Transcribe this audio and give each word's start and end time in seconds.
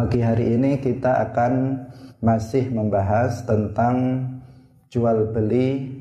Pagi 0.00 0.24
hari 0.24 0.56
ini 0.56 0.80
kita 0.80 1.28
akan 1.28 1.76
masih 2.24 2.72
membahas 2.72 3.44
tentang 3.44 4.24
jual 4.88 5.28
beli 5.28 5.92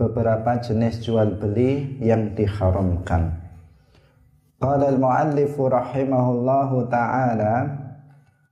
beberapa 0.00 0.56
jenis 0.64 1.04
jual 1.04 1.36
beli 1.36 2.00
yang 2.00 2.32
diharamkan. 2.32 3.36
Qala 4.56 4.88
al-muallif 4.88 5.60
rahimahullahu 5.60 6.88
ta'ala 6.88 7.68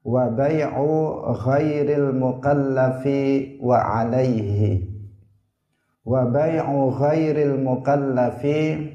wa 0.05 0.29
bai'u 0.29 1.25
ghairil 1.41 2.13
mukallafi 2.13 3.57
wa 3.65 3.81
'alaihi 3.81 4.93
wa 6.05 6.29
bai'u 6.29 6.93
ghairil 7.01 7.57
mukallafi 7.65 8.93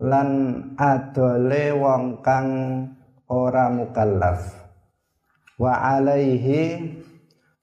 lan 0.00 0.28
adole 0.80 1.68
wong 1.76 2.24
kang 2.24 2.48
ora 3.28 3.68
mukallaf 3.68 4.61
wa 5.62 5.78
alaihi 5.78 6.90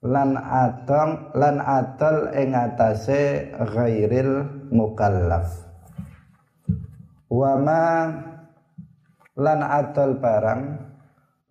lan 0.08 0.40
adong 0.40 1.36
lan 1.36 1.60
adol 1.60 2.32
ing 2.32 2.56
atase 2.56 3.52
ghairil 3.60 4.48
mukallaf. 4.72 5.68
Wa 7.28 7.60
ma 7.60 8.08
lan 9.36 9.60
adol 9.60 10.16
barang 10.16 10.64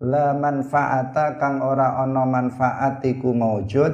la 0.09 0.33
manfaata 0.33 1.37
kang 1.37 1.61
ora 1.61 2.01
ana 2.01 2.25
manfaat 2.25 3.05
iku 3.05 3.29
maujud 3.29 3.93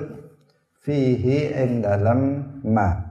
fihi 0.80 1.52
ing 1.60 1.84
dalem 1.84 2.40
ma. 2.64 3.04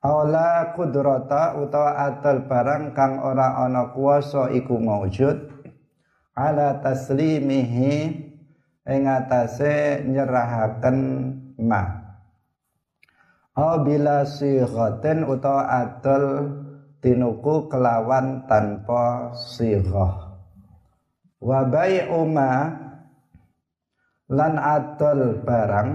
Aula 0.00 0.76
kudrata 0.76 1.56
utawa 1.56 1.96
adol 2.08 2.44
barang 2.44 2.92
kang 2.92 3.20
ora 3.24 3.64
ana 3.64 3.88
kuwasa 3.96 4.52
iku 4.52 4.76
maujud 4.76 5.59
ala 6.34 6.80
taslimihi 6.82 7.94
ing 8.86 9.02
atase 9.06 10.04
nyerahaken 10.06 10.98
ma. 11.60 12.00
Bila 13.60 14.24
sighatin 14.24 15.28
utawa 15.28 15.68
adol 15.68 16.48
tinuku 17.04 17.68
kelawan 17.68 18.48
tanpa 18.48 19.36
sighah. 19.36 20.40
Wa 21.40 21.68
bai'uma 21.68 22.52
lan 24.32 24.54
adol 24.56 25.44
barang 25.44 25.90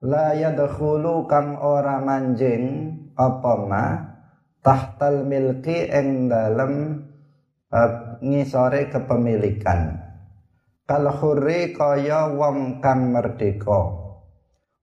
la 0.00 0.32
yadkhulu 0.34 1.28
kang 1.30 1.60
ora 1.60 2.02
manjing 2.02 2.96
apa 3.14 3.52
ma 3.68 3.84
tahtal 4.64 5.28
milki 5.28 5.86
ing 5.92 6.32
dalem 6.32 7.04
uh, 7.70 8.09
ngisore 8.20 8.92
kepemilikan. 8.92 10.00
Kal 10.86 11.04
hurri 11.20 11.72
kaya 11.74 12.30
wong 12.32 12.78
kang 12.84 13.12
merdeka. 13.12 13.98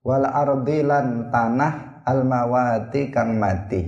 Wal 0.02 0.24
ardilan 0.24 1.32
tanah 1.32 2.04
al 2.06 2.24
mawati 2.24 3.10
kang 3.10 3.36
mati. 3.36 3.82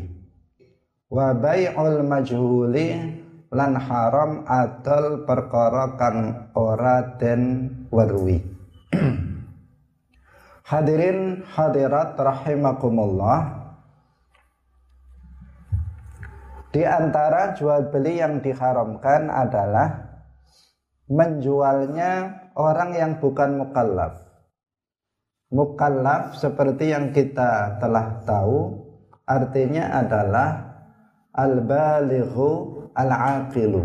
Wa 1.10 1.34
bai'ul 1.34 2.06
majhuli 2.06 3.18
lan 3.50 3.74
haram 3.74 4.46
adol 4.46 5.26
perkara 5.26 5.98
kang 5.98 6.50
ora 6.54 7.18
den 7.18 7.66
weruhi 7.90 8.38
Hadirin 10.70 11.42
hadirat 11.50 12.14
rahimakumullah 12.14 13.59
Di 16.70 16.86
antara 16.86 17.50
jual 17.58 17.90
beli 17.90 18.22
yang 18.22 18.38
diharamkan 18.38 19.26
adalah 19.26 20.06
menjualnya 21.10 22.46
orang 22.54 22.94
yang 22.94 23.12
bukan 23.18 23.58
mukallaf. 23.58 24.22
Mukallaf 25.50 26.38
seperti 26.38 26.94
yang 26.94 27.10
kita 27.10 27.82
telah 27.82 28.22
tahu 28.22 28.86
artinya 29.26 29.98
adalah 29.98 30.78
al-balighu 31.34 32.86
al-aqilu. 32.94 33.82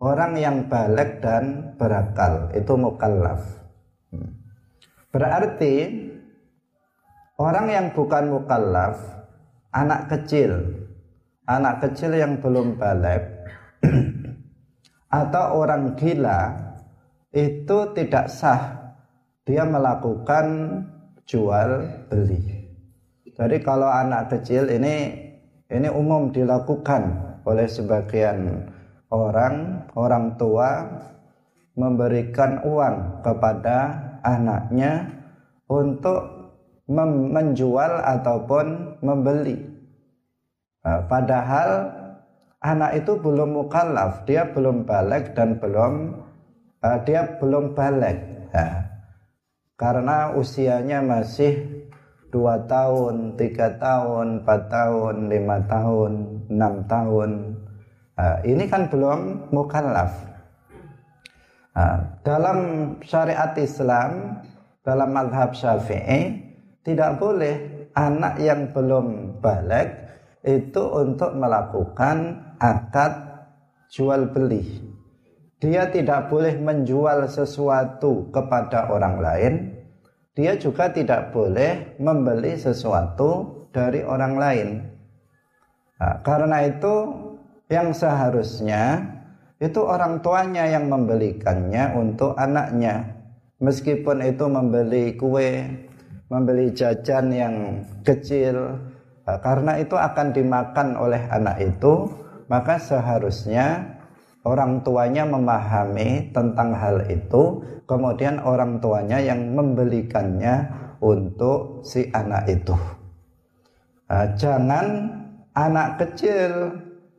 Orang 0.00 0.40
yang 0.40 0.64
balik 0.64 1.20
dan 1.20 1.76
berakal 1.76 2.48
itu 2.56 2.72
mukallaf. 2.72 3.44
Berarti 5.12 5.74
orang 7.36 7.66
yang 7.68 7.86
bukan 7.92 8.32
mukallaf, 8.32 8.96
anak 9.76 10.08
kecil 10.08 10.87
anak 11.48 11.80
kecil 11.80 12.12
yang 12.12 12.36
belum 12.44 12.76
balik 12.76 13.24
atau 15.20 15.44
orang 15.64 15.96
gila 15.96 16.52
itu 17.32 17.78
tidak 17.96 18.28
sah 18.28 18.92
dia 19.48 19.64
melakukan 19.64 20.46
jual 21.24 21.88
beli. 22.12 22.68
Jadi 23.32 23.56
kalau 23.64 23.88
anak 23.88 24.28
kecil 24.28 24.68
ini 24.68 25.16
ini 25.72 25.88
umum 25.88 26.28
dilakukan 26.28 27.16
oleh 27.48 27.64
sebagian 27.64 28.68
orang 29.08 29.88
orang 29.96 30.36
tua 30.36 30.84
memberikan 31.78 32.60
uang 32.64 33.24
kepada 33.24 33.96
anaknya 34.20 35.08
untuk 35.68 36.52
menjual 36.88 38.00
ataupun 38.00 38.96
membeli 39.04 39.67
padahal 41.10 41.90
anak 42.62 43.02
itu 43.02 43.18
belum 43.18 43.54
mukallaf, 43.54 44.26
dia 44.26 44.50
belum 44.50 44.86
balik 44.86 45.34
dan 45.34 45.58
belum 45.58 46.22
uh, 46.82 46.98
dia 47.06 47.38
belum 47.38 47.74
balik. 47.74 48.18
Nah, 48.54 48.74
karena 49.78 50.34
usianya 50.34 50.98
masih 51.04 51.86
dua 52.34 52.66
tahun, 52.66 53.38
tiga 53.38 53.78
tahun, 53.78 54.42
empat 54.42 54.60
tahun, 54.68 55.14
lima 55.30 55.58
tahun, 55.70 56.12
enam 56.50 56.74
tahun. 56.90 57.30
Nah, 58.18 58.36
ini 58.42 58.64
kan 58.66 58.90
belum 58.90 59.50
mukallaf. 59.54 60.12
Nah, 61.78 62.18
dalam 62.26 62.58
syariat 63.06 63.54
Islam, 63.54 64.42
dalam 64.82 65.14
madhab 65.14 65.54
syafi'i, 65.54 66.42
tidak 66.82 67.22
boleh 67.22 67.86
anak 67.94 68.34
yang 68.42 68.74
belum 68.74 69.38
balik 69.38 70.07
itu 70.48 70.80
untuk 70.80 71.36
melakukan 71.36 72.40
akad 72.56 73.44
jual 73.92 74.32
beli. 74.32 74.64
Dia 75.60 75.90
tidak 75.92 76.32
boleh 76.32 76.56
menjual 76.56 77.28
sesuatu 77.28 78.32
kepada 78.32 78.88
orang 78.88 79.16
lain. 79.20 79.54
Dia 80.32 80.54
juga 80.54 80.88
tidak 80.88 81.34
boleh 81.34 81.98
membeli 81.98 82.54
sesuatu 82.54 83.66
dari 83.74 84.06
orang 84.06 84.34
lain. 84.38 84.68
Nah, 85.98 86.22
karena 86.22 86.62
itu 86.62 86.94
yang 87.66 87.90
seharusnya 87.90 89.02
itu 89.58 89.82
orang 89.82 90.22
tuanya 90.22 90.70
yang 90.70 90.86
membelikannya 90.86 91.98
untuk 91.98 92.38
anaknya. 92.38 93.18
Meskipun 93.58 94.22
itu 94.22 94.46
membeli 94.46 95.18
kue, 95.18 95.66
membeli 96.30 96.70
jajan 96.70 97.34
yang 97.34 97.54
kecil, 98.06 98.78
karena 99.44 99.76
itu 99.76 99.92
akan 99.92 100.32
dimakan 100.32 100.96
oleh 100.96 101.28
anak 101.28 101.60
itu, 101.60 102.08
maka 102.48 102.80
seharusnya 102.80 103.98
orang 104.48 104.80
tuanya 104.80 105.28
memahami 105.28 106.32
tentang 106.32 106.72
hal 106.72 107.04
itu, 107.12 107.60
kemudian 107.84 108.40
orang 108.40 108.80
tuanya 108.80 109.20
yang 109.20 109.52
membelikannya 109.52 110.72
untuk 111.04 111.84
si 111.84 112.08
anak 112.16 112.48
itu. 112.48 112.74
Nah, 114.08 114.32
jangan 114.40 114.86
anak 115.52 116.00
kecil 116.00 116.72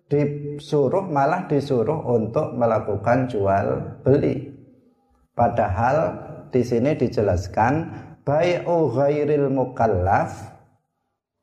disuruh 0.09 1.05
malah 1.05 1.45
disuruh 1.45 2.01
untuk 2.09 2.57
melakukan 2.57 3.29
jual 3.29 4.01
beli. 4.01 4.49
Padahal 5.37 6.17
di 6.49 6.65
sini 6.65 6.97
dijelaskan 6.97 7.73
bai'u 8.25 8.89
ghairil 8.89 9.53
mukallaf 9.53 10.58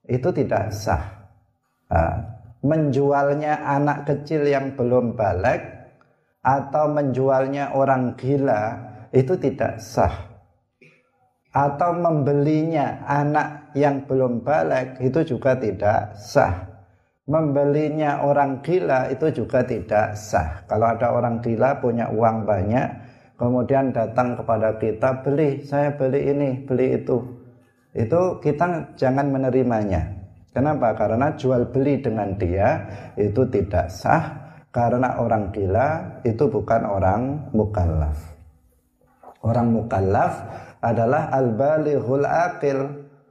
itu 0.07 0.29
tidak 0.31 0.71
sah. 0.71 1.05
Menjualnya 2.67 3.63
anak 3.63 4.07
kecil 4.11 4.47
yang 4.47 4.75
belum 4.75 5.15
balik 5.15 5.63
atau 6.43 6.91
menjualnya 6.91 7.75
orang 7.75 8.15
gila 8.19 8.75
itu 9.11 9.35
tidak 9.39 9.83
sah. 9.83 10.15
Atau 11.57 11.97
membelinya 11.97 13.07
anak 13.07 13.73
yang 13.75 14.05
belum 14.05 14.45
balik 14.45 14.99
itu 15.03 15.37
juga 15.37 15.57
tidak 15.59 16.15
sah. 16.19 16.69
Membelinya 17.27 18.23
orang 18.23 18.63
gila 18.63 19.11
itu 19.11 19.31
juga 19.35 19.67
tidak 19.67 20.15
sah. 20.15 20.63
Kalau 20.71 20.87
ada 20.95 21.11
orang 21.11 21.43
gila 21.43 21.83
punya 21.83 22.07
uang 22.13 22.47
banyak, 22.47 22.87
kemudian 23.35 23.91
datang 23.91 24.39
kepada 24.39 24.79
kita 24.79 25.27
beli, 25.27 25.67
saya 25.67 25.91
beli 25.99 26.31
ini, 26.31 26.63
beli 26.63 27.03
itu 27.03 27.46
itu 27.97 28.21
kita 28.45 28.93
jangan 29.01 29.33
menerimanya. 29.33 30.05
Kenapa? 30.53 30.93
Karena 30.93 31.33
jual 31.33 31.73
beli 31.73 32.01
dengan 32.01 32.37
dia 32.37 32.85
itu 33.17 33.45
tidak 33.49 33.89
sah 33.89 34.25
karena 34.69 35.17
orang 35.17 35.49
gila 35.53 36.21
itu 36.21 36.45
bukan 36.45 36.85
orang 36.85 37.49
mukallaf. 37.57 38.21
Orang 39.41 39.73
mukallaf 39.73 40.45
adalah 40.85 41.33
al-balighul 41.33 42.25
aqil, 42.25 42.79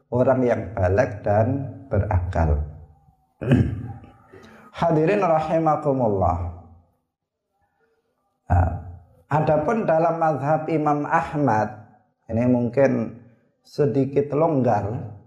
orang 0.09 0.41
yang 0.41 0.61
balik 0.73 1.21
dan 1.21 1.69
berakal. 1.85 2.57
Hadirin 4.81 5.21
rahimakumullah. 5.21 6.37
Nah, 8.49 8.69
adapun 9.29 9.85
dalam 9.85 10.17
mazhab 10.17 10.69
Imam 10.69 11.05
Ahmad 11.09 11.85
ini 12.29 12.45
mungkin 12.49 13.21
sedikit 13.65 14.29
longgar. 14.31 15.17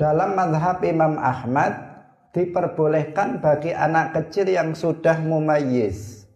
Dalam 0.00 0.34
mazhab 0.34 0.82
Imam 0.82 1.20
Ahmad 1.20 1.76
diperbolehkan 2.34 3.38
bagi 3.38 3.70
anak 3.70 4.16
kecil 4.16 4.50
yang 4.50 4.74
sudah 4.74 5.22
mumayyiz 5.22 6.26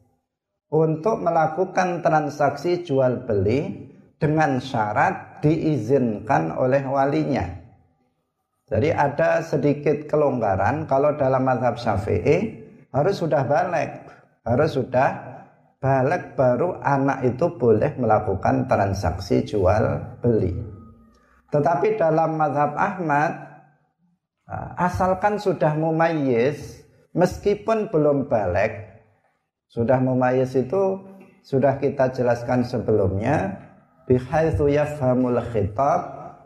untuk 0.70 1.24
melakukan 1.24 2.04
transaksi 2.04 2.84
jual 2.86 3.26
beli 3.26 3.90
dengan 4.20 4.62
syarat 4.62 5.42
diizinkan 5.42 6.54
oleh 6.54 6.84
walinya. 6.86 7.48
Jadi 8.68 8.92
ada 8.92 9.40
sedikit 9.40 10.04
kelonggaran 10.06 10.84
kalau 10.84 11.16
dalam 11.16 11.40
mazhab 11.40 11.80
Syafi'i 11.80 12.68
harus 12.92 13.16
sudah 13.16 13.42
balik, 13.48 14.04
harus 14.44 14.76
sudah 14.76 15.27
balik 15.78 16.34
baru 16.34 16.82
anak 16.82 17.22
itu 17.22 17.54
boleh 17.54 17.94
melakukan 17.98 18.66
transaksi 18.66 19.46
jual 19.46 20.18
beli. 20.18 20.54
Tetapi 21.48 21.96
dalam 21.96 22.34
mazhab 22.34 22.74
Ahmad 22.74 23.32
asalkan 24.76 25.38
sudah 25.38 25.78
mumayyiz 25.78 26.82
meskipun 27.14 27.88
belum 27.88 28.26
balik 28.26 28.88
sudah 29.68 30.00
mumayyiz 30.00 30.56
itu 30.56 31.04
sudah 31.44 31.78
kita 31.80 32.12
jelaskan 32.12 32.64
sebelumnya 32.66 33.56
bihaitsu 34.08 34.68
yafhamul 34.72 35.40
khitab 35.52 36.00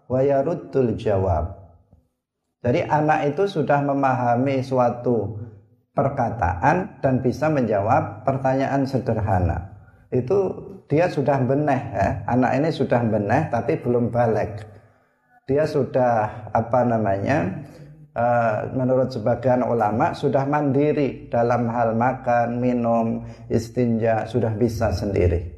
wa 0.06 0.20
yaruddul 0.20 0.94
jawab. 0.98 1.62
Jadi 2.62 2.86
anak 2.86 3.34
itu 3.34 3.50
sudah 3.50 3.82
memahami 3.82 4.62
suatu 4.62 5.34
perkataan 5.92 7.00
dan 7.04 7.20
bisa 7.20 7.52
menjawab 7.52 8.24
pertanyaan 8.24 8.88
sederhana. 8.88 9.76
Itu 10.12 10.68
dia 10.88 11.08
sudah 11.08 11.40
beneh 11.40 11.82
ya. 11.92 12.08
Anak 12.28 12.52
ini 12.60 12.68
sudah 12.72 13.00
beneh 13.04 13.48
tapi 13.48 13.80
belum 13.80 14.12
balik. 14.12 14.64
Dia 15.48 15.68
sudah 15.68 16.48
apa 16.52 16.80
namanya? 16.84 17.68
Uh, 18.12 18.68
menurut 18.76 19.08
sebagian 19.08 19.64
ulama 19.64 20.12
sudah 20.12 20.44
mandiri 20.44 21.32
dalam 21.32 21.64
hal 21.72 21.96
makan, 21.96 22.60
minum, 22.60 23.24
istinja 23.48 24.28
sudah 24.28 24.52
bisa 24.52 24.92
sendiri. 24.92 25.48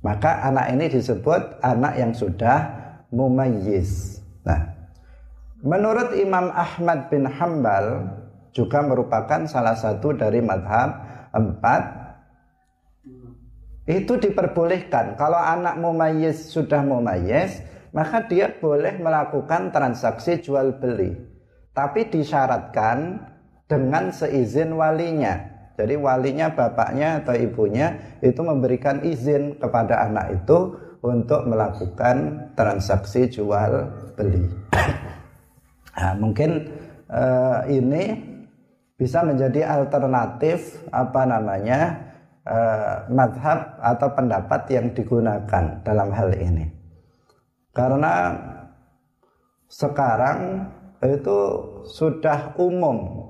Maka 0.00 0.48
anak 0.48 0.72
ini 0.72 0.88
disebut 0.88 1.60
anak 1.60 2.00
yang 2.00 2.16
sudah 2.16 2.72
mumayyiz. 3.12 4.16
Nah, 4.48 4.64
menurut 5.60 6.16
Imam 6.16 6.48
Ahmad 6.56 7.12
bin 7.12 7.28
Hambal 7.28 8.16
juga 8.54 8.80
merupakan 8.86 9.44
salah 9.50 9.74
satu 9.74 10.14
dari 10.14 10.38
madhab 10.38 11.02
empat. 11.34 11.82
Itu 13.84 14.16
diperbolehkan. 14.16 15.18
Kalau 15.20 15.36
anak 15.36 15.76
mumayyiz 15.76 16.48
sudah 16.48 16.80
mumayyiz 16.80 17.60
maka 17.94 18.26
dia 18.26 18.50
boleh 18.50 18.98
melakukan 18.98 19.70
transaksi 19.70 20.42
jual 20.42 20.82
beli. 20.82 21.14
Tapi 21.74 22.10
disyaratkan 22.10 23.22
dengan 23.66 24.10
seizin 24.14 24.74
walinya. 24.74 25.54
Jadi 25.74 25.98
walinya, 25.98 26.54
bapaknya 26.54 27.22
atau 27.22 27.34
ibunya 27.34 28.18
itu 28.22 28.38
memberikan 28.46 29.02
izin 29.02 29.58
kepada 29.58 30.06
anak 30.06 30.42
itu 30.42 30.78
untuk 31.02 31.46
melakukan 31.50 32.50
transaksi 32.54 33.30
jual 33.30 33.72
beli. 34.18 34.44
Nah, 35.94 36.10
mungkin 36.18 36.74
uh, 37.06 37.62
ini 37.70 38.33
bisa 38.94 39.26
menjadi 39.26 39.66
alternatif 39.66 40.78
apa 40.94 41.26
namanya 41.26 41.80
uh, 42.46 43.10
madhab 43.10 43.78
atau 43.82 44.08
pendapat 44.14 44.60
yang 44.70 44.86
digunakan 44.94 45.82
dalam 45.82 46.08
hal 46.14 46.30
ini. 46.34 46.70
Karena 47.74 48.30
sekarang 49.66 50.70
itu 51.02 51.40
sudah 51.90 52.54
umum 52.56 53.28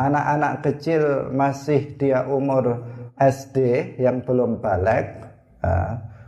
anak-anak 0.00 0.64
kecil 0.64 1.28
masih 1.30 1.94
dia 2.00 2.24
umur 2.24 2.80
SD 3.20 3.56
yang 4.00 4.24
belum 4.24 4.58
balik 4.58 5.22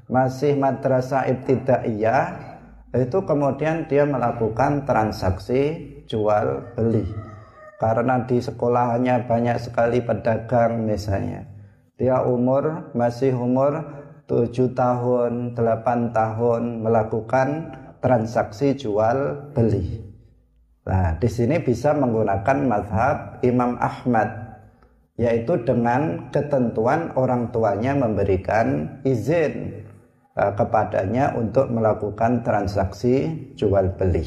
masih 0.07 0.55
madrasah 0.55 1.27
ibtidaiyah 1.33 2.25
itu 2.95 3.19
kemudian 3.27 3.91
dia 3.91 4.07
melakukan 4.07 4.87
transaksi 4.87 5.91
jual 6.07 6.77
beli 6.79 7.03
karena 7.85 8.25
di 8.25 8.41
sekolahannya 8.41 9.29
banyak 9.29 9.61
sekali 9.61 10.01
pedagang 10.01 10.89
misalnya 10.89 11.45
dia 12.01 12.25
umur 12.25 12.97
masih 12.97 13.37
umur 13.37 13.85
7 14.25 14.73
tahun 14.73 15.53
8 15.53 16.17
tahun 16.17 16.63
melakukan 16.81 17.49
transaksi 18.01 18.73
jual 18.73 19.53
beli 19.53 20.15
Nah, 20.85 21.17
di 21.17 21.29
sini 21.33 21.57
bisa 21.65 21.97
menggunakan 21.97 22.59
mazhab 22.69 23.41
Imam 23.41 23.81
Ahmad 23.81 24.45
yaitu 25.15 25.57
dengan 25.63 26.29
ketentuan 26.35 27.15
orang 27.15 27.49
tuanya 27.55 27.95
memberikan 27.95 28.99
izin 29.07 29.87
uh, 30.35 30.53
kepadanya 30.53 31.39
untuk 31.39 31.71
melakukan 31.71 32.43
transaksi 32.43 33.31
jual 33.55 33.95
beli. 33.95 34.27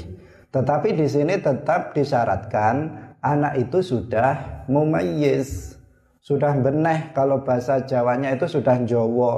Tetapi 0.50 0.96
di 0.96 1.06
sini 1.06 1.38
tetap 1.38 1.92
disyaratkan 1.92 3.07
anak 3.36 3.60
itu 3.60 3.84
sudah 3.84 4.64
mumayyiz, 4.72 5.76
sudah 6.24 6.56
beneh 6.60 7.16
kalau 7.16 7.44
bahasa 7.44 7.84
Jawanya 7.84 8.36
itu 8.36 8.48
sudah 8.48 8.84
Jawa. 8.84 9.34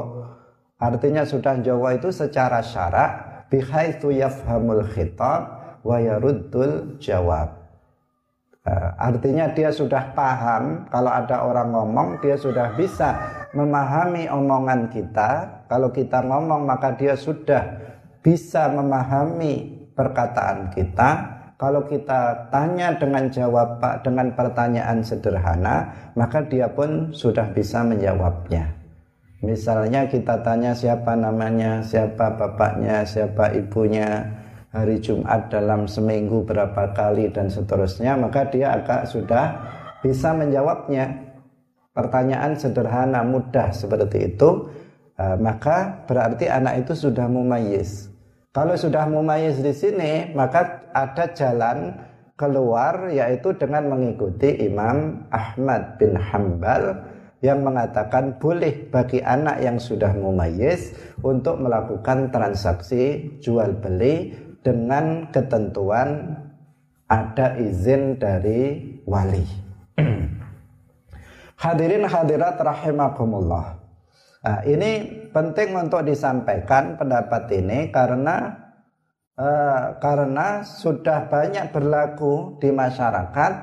Artinya 0.79 1.27
sudah 1.27 1.59
Jawa 1.61 1.97
itu 1.97 2.09
secara 2.09 2.61
syarak 2.65 3.45
bihaitsu 3.53 4.09
yafhamul 4.13 4.85
khitab 4.89 5.41
wa 5.85 5.97
yaruddul 6.01 6.97
jawab. 7.01 7.59
Uh, 8.59 8.91
artinya 8.99 9.49
dia 9.55 9.71
sudah 9.71 10.11
paham 10.11 10.83
kalau 10.91 11.09
ada 11.09 11.47
orang 11.47 11.71
ngomong 11.71 12.19
dia 12.19 12.35
sudah 12.35 12.75
bisa 12.75 13.15
memahami 13.55 14.27
omongan 14.27 14.91
kita. 14.91 15.63
Kalau 15.71 15.89
kita 15.95 16.21
ngomong 16.27 16.67
maka 16.67 16.93
dia 16.93 17.15
sudah 17.15 17.79
bisa 18.19 18.67
memahami 18.67 19.87
perkataan 19.95 20.75
kita. 20.75 21.38
Kalau 21.59 21.83
kita 21.83 22.47
tanya 22.47 22.95
dengan 22.95 23.27
jawab 23.27 23.83
Pak 23.83 24.07
dengan 24.07 24.31
pertanyaan 24.31 25.03
sederhana, 25.03 25.91
maka 26.15 26.39
dia 26.47 26.71
pun 26.71 27.11
sudah 27.11 27.51
bisa 27.51 27.83
menjawabnya. 27.83 28.79
Misalnya 29.43 30.07
kita 30.07 30.39
tanya 30.39 30.71
siapa 30.71 31.19
namanya, 31.19 31.83
siapa 31.83 32.39
bapaknya, 32.39 33.03
siapa 33.03 33.51
ibunya, 33.59 34.23
hari 34.69 35.01
Jumat 35.01 35.49
dalam 35.49 35.89
seminggu 35.89 36.45
berapa 36.45 36.93
kali 36.93 37.33
dan 37.33 37.49
seterusnya 37.49 38.13
maka 38.13 38.45
dia 38.53 38.77
agak 38.77 39.09
sudah 39.09 39.57
bisa 40.05 40.29
menjawabnya 40.29 41.09
pertanyaan 41.91 42.53
sederhana 42.53 43.25
mudah 43.25 43.73
seperti 43.73 44.29
itu 44.29 44.69
uh, 45.17 45.35
maka 45.41 46.05
berarti 46.05 46.45
anak 46.45 46.85
itu 46.85 46.93
sudah 46.93 47.25
mumayyiz 47.25 48.13
kalau 48.49 48.73
sudah 48.73 49.05
mumayyiz 49.05 49.61
di 49.61 49.73
sini 49.73 50.33
maka 50.33 50.89
ada 50.93 51.29
jalan 51.37 51.93
keluar 52.39 53.11
yaitu 53.11 53.51
dengan 53.59 53.91
mengikuti 53.91 54.63
Imam 54.63 55.27
Ahmad 55.29 55.99
bin 55.99 56.15
Hambal 56.15 57.03
yang 57.39 57.63
mengatakan 57.63 58.35
boleh 58.39 58.91
bagi 58.91 59.23
anak 59.23 59.63
yang 59.63 59.79
sudah 59.79 60.11
mumayyiz 60.11 60.95
untuk 61.23 61.59
melakukan 61.59 62.31
transaksi 62.31 63.35
jual 63.39 63.79
beli 63.79 64.35
dengan 64.59 65.31
ketentuan 65.31 66.35
ada 67.07 67.55
izin 67.57 68.19
dari 68.19 68.83
wali. 69.07 69.47
Hadirin 71.63 72.07
hadirat 72.07 72.59
rahimakumullah. 72.59 73.78
Nah, 74.39 74.63
ini 74.63 75.03
penting 75.35 75.75
untuk 75.75 76.07
disampaikan 76.07 76.95
pendapat 76.95 77.51
ini 77.51 77.91
karena 77.91 78.55
uh, 79.35 79.99
karena 79.99 80.63
sudah 80.63 81.27
banyak 81.27 81.75
berlaku 81.75 82.55
di 82.63 82.71
masyarakat 82.71 83.53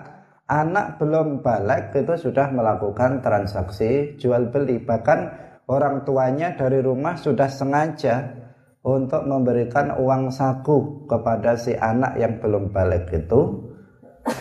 anak 0.46 1.00
belum 1.00 1.40
balik 1.40 1.96
itu 1.96 2.28
sudah 2.28 2.52
melakukan 2.52 3.24
transaksi 3.24 4.20
jual 4.20 4.52
beli. 4.52 4.76
Bahkan 4.76 5.18
orang 5.64 6.04
tuanya 6.04 6.52
dari 6.52 6.84
rumah 6.84 7.16
sudah 7.16 7.48
sengaja 7.48 8.36
untuk 8.84 9.24
memberikan 9.24 9.96
uang 9.96 10.28
saku 10.28 11.08
kepada 11.08 11.56
si 11.56 11.72
anak 11.72 12.20
yang 12.20 12.36
belum 12.36 12.70
balik 12.70 13.10
itu 13.16 13.64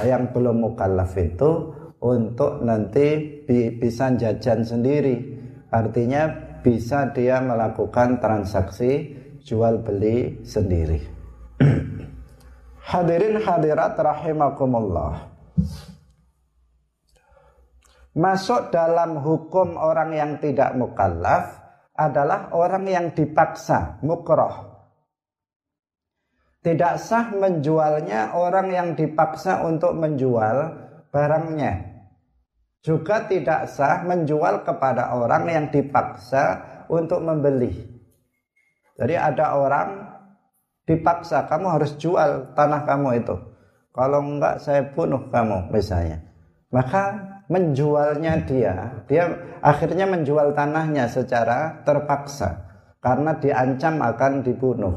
yang 0.03 0.35
belum 0.35 0.61
mukallaf 0.61 1.15
itu 1.15 1.73
untuk 2.03 2.61
nanti 2.61 3.41
bi 3.47 3.73
bisa 3.73 4.13
jajan 4.13 4.61
sendiri 4.61 5.44
artinya 5.69 6.29
bisa 6.65 7.13
dia 7.13 7.41
melakukan 7.41 8.17
transaksi 8.17 9.13
jual 9.45 9.85
beli 9.85 10.41
sendiri. 10.41 10.99
Hadirin 12.91 13.41
hadirat 13.41 13.97
rahimakumullah. 13.97 15.33
Masuk 18.15 18.71
dalam 18.71 19.19
hukum 19.19 19.75
orang 19.75 20.15
yang 20.15 20.31
tidak 20.39 20.71
mukallaf 20.77 21.65
adalah 21.95 22.51
orang 22.55 22.85
yang 22.87 23.05
dipaksa, 23.11 23.99
mukroh. 24.03 24.75
Tidak 26.63 26.95
sah 26.97 27.29
menjualnya 27.29 28.33
orang 28.33 28.73
yang 28.73 28.89
dipaksa 28.97 29.61
untuk 29.67 29.93
menjual 29.93 30.57
barangnya. 31.13 31.94
Juga 32.85 33.25
tidak 33.25 33.65
sah 33.65 34.05
menjual 34.05 34.61
kepada 34.61 35.17
orang 35.17 35.49
yang 35.49 35.65
dipaksa 35.73 36.61
untuk 36.85 37.17
membeli. 37.25 37.73
Jadi 38.93 39.17
ada 39.17 39.57
orang 39.57 40.05
dipaksa, 40.85 41.49
kamu 41.49 41.81
harus 41.81 41.97
jual 41.97 42.53
tanah 42.53 42.85
kamu 42.85 43.25
itu. 43.25 43.35
Kalau 43.89 44.21
enggak 44.21 44.61
saya 44.61 44.85
bunuh 44.93 45.33
kamu 45.33 45.73
misalnya. 45.73 46.21
Maka 46.69 47.17
menjualnya 47.49 48.45
dia, 48.45 49.01
dia 49.09 49.33
akhirnya 49.65 50.05
menjual 50.05 50.53
tanahnya 50.53 51.09
secara 51.09 51.81
terpaksa 51.81 52.69
karena 53.01 53.33
diancam 53.41 53.97
akan 53.97 54.45
dibunuh. 54.45 54.95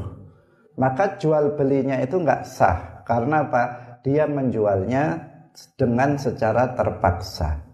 Maka 0.77 1.17
jual 1.17 1.57
belinya 1.57 1.97
itu 1.97 2.21
nggak 2.21 2.45
sah 2.45 3.01
karena 3.01 3.49
apa? 3.49 3.63
Dia 4.05 4.29
menjualnya 4.29 5.25
dengan 5.73 6.15
secara 6.21 6.77
terpaksa. 6.77 7.68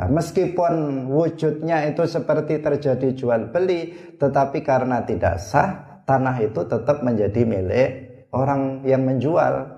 Nah, 0.00 0.08
meskipun 0.08 1.04
wujudnya 1.12 1.84
itu 1.92 2.08
seperti 2.08 2.64
terjadi 2.64 3.12
jual 3.12 3.52
beli, 3.52 3.92
tetapi 4.16 4.64
karena 4.64 5.04
tidak 5.04 5.36
sah, 5.36 6.00
tanah 6.08 6.40
itu 6.40 6.64
tetap 6.64 7.04
menjadi 7.04 7.44
milik 7.44 7.90
orang 8.32 8.80
yang 8.88 9.04
menjual 9.04 9.68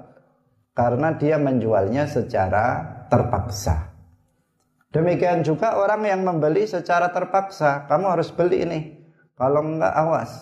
karena 0.79 1.19
dia 1.19 1.43
menjualnya 1.43 2.07
secara 2.07 2.87
terpaksa. 3.11 3.93
Demikian 4.93 5.43
juga 5.43 5.75
orang 5.75 6.05
yang 6.05 6.23
membeli 6.23 6.71
secara 6.71 7.11
terpaksa, 7.11 7.91
kamu 7.91 8.14
harus 8.14 8.29
beli 8.31 8.64
ini. 8.64 8.81
Kalau 9.37 9.64
enggak 9.64 9.91
awas. 9.91 10.33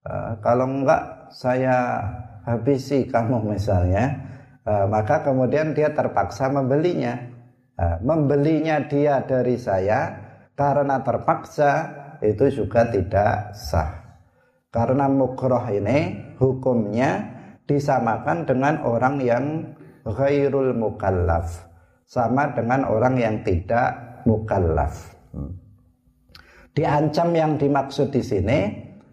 Uh, 0.00 0.38
kalau 0.40 0.64
enggak 0.64 1.28
saya 1.28 2.08
habisi 2.48 3.04
kamu 3.04 3.52
misalnya, 3.52 4.16
uh, 4.64 4.88
maka 4.88 5.22
kemudian 5.26 5.76
dia 5.76 5.92
terpaksa 5.92 6.48
membelinya. 6.48 7.29
Membelinya 8.04 8.84
dia 8.84 9.24
dari 9.24 9.56
saya 9.56 10.12
karena 10.52 11.00
terpaksa 11.00 11.72
itu 12.20 12.52
juga 12.52 12.84
tidak 12.92 13.56
sah. 13.56 14.20
Karena 14.68 15.08
mukroh 15.08 15.64
ini 15.72 16.14
hukumnya 16.36 17.24
disamakan 17.64 18.44
dengan 18.44 18.84
orang 18.84 19.16
yang 19.24 19.44
ghairul 20.04 20.76
mukallaf 20.76 21.70
sama 22.04 22.52
dengan 22.52 22.86
orang 22.86 23.16
yang 23.16 23.36
tidak 23.46 24.22
mukallaf. 24.26 25.14
Hmm. 25.32 25.56
Diancam 26.74 27.34
yang 27.34 27.58
dimaksud 27.58 28.14
di 28.14 28.22
sini 28.22 28.60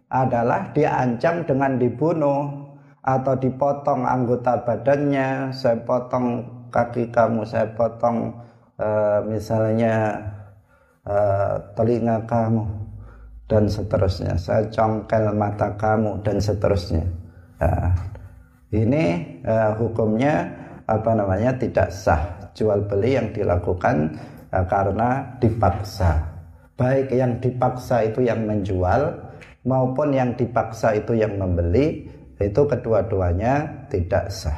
adalah 0.10 0.70
diancam 0.74 1.46
dengan 1.46 1.78
dibunuh 1.82 2.70
atau 3.02 3.34
dipotong 3.40 4.04
anggota 4.04 4.62
badannya, 4.62 5.56
saya 5.56 5.80
potong 5.82 6.44
kaki 6.70 7.10
kamu, 7.10 7.48
saya 7.48 7.72
potong 7.74 8.36
uh, 8.78 9.20
misalnya 9.26 10.22
uh, 11.06 11.60
telinga 11.74 12.24
kamu 12.26 12.66
dan 13.48 13.70
seterusnya, 13.70 14.36
saya 14.36 14.68
congkel 14.72 15.32
mata 15.34 15.74
kamu 15.80 16.20
dan 16.24 16.38
seterusnya. 16.38 17.06
Nah, 17.58 17.96
ini 18.76 19.38
uh, 19.48 19.74
hukumnya 19.80 20.52
apa 20.88 21.12
namanya 21.16 21.56
tidak 21.56 21.90
sah 21.92 22.52
jual 22.56 22.86
beli 22.88 23.16
yang 23.16 23.32
dilakukan 23.32 24.20
uh, 24.52 24.66
karena 24.68 25.38
dipaksa. 25.40 26.38
Baik 26.78 27.10
yang 27.10 27.42
dipaksa 27.42 28.06
itu 28.06 28.22
yang 28.22 28.46
menjual 28.46 29.18
maupun 29.66 30.14
yang 30.14 30.38
dipaksa 30.38 30.94
itu 30.94 31.18
yang 31.18 31.36
membeli, 31.36 32.06
itu 32.38 32.62
kedua-duanya 32.64 33.88
tidak 33.90 34.30
sah. 34.30 34.56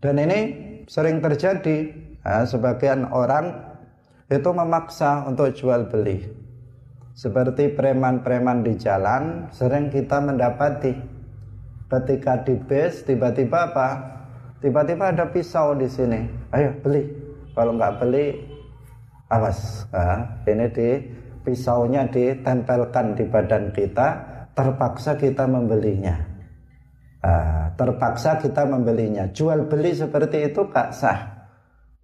Dan 0.00 0.20
ini 0.20 0.40
sering 0.88 1.20
terjadi. 1.20 2.03
Nah, 2.24 2.48
sebagian 2.48 3.12
orang 3.12 3.52
itu 4.32 4.48
memaksa 4.48 5.28
untuk 5.28 5.52
jual 5.52 5.92
beli. 5.92 6.24
Seperti 7.14 7.70
preman-preman 7.70 8.64
di 8.64 8.74
jalan 8.74 9.46
sering 9.54 9.92
kita 9.92 10.18
mendapati 10.18 10.96
ketika 11.86 12.42
di 12.42 12.58
bus 12.58 13.06
tiba-tiba 13.06 13.70
apa? 13.70 13.88
Tiba-tiba 14.58 15.12
ada 15.12 15.28
pisau 15.28 15.76
di 15.76 15.86
sini. 15.86 16.24
Ayo 16.50 16.72
beli. 16.80 17.04
Kalau 17.52 17.76
nggak 17.76 18.02
beli, 18.02 18.34
awas. 19.28 19.84
Nah, 19.92 20.42
ini 20.48 20.66
di 20.72 20.88
pisaunya 21.44 22.08
ditempelkan 22.08 23.14
di 23.14 23.28
badan 23.28 23.70
kita. 23.70 24.08
Terpaksa 24.54 25.18
kita 25.18 25.44
membelinya. 25.44 26.14
Nah, 27.20 27.74
terpaksa 27.74 28.38
kita 28.38 28.64
membelinya. 28.64 29.26
Jual 29.34 29.66
beli 29.66 29.90
seperti 29.92 30.46
itu 30.50 30.62
gak 30.70 30.94
sah. 30.94 31.33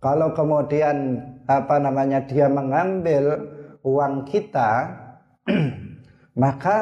Kalau 0.01 0.33
kemudian 0.33 1.21
apa 1.45 1.77
namanya 1.77 2.25
dia 2.25 2.49
mengambil 2.49 3.37
uang 3.85 4.25
kita, 4.25 4.97
maka 6.43 6.77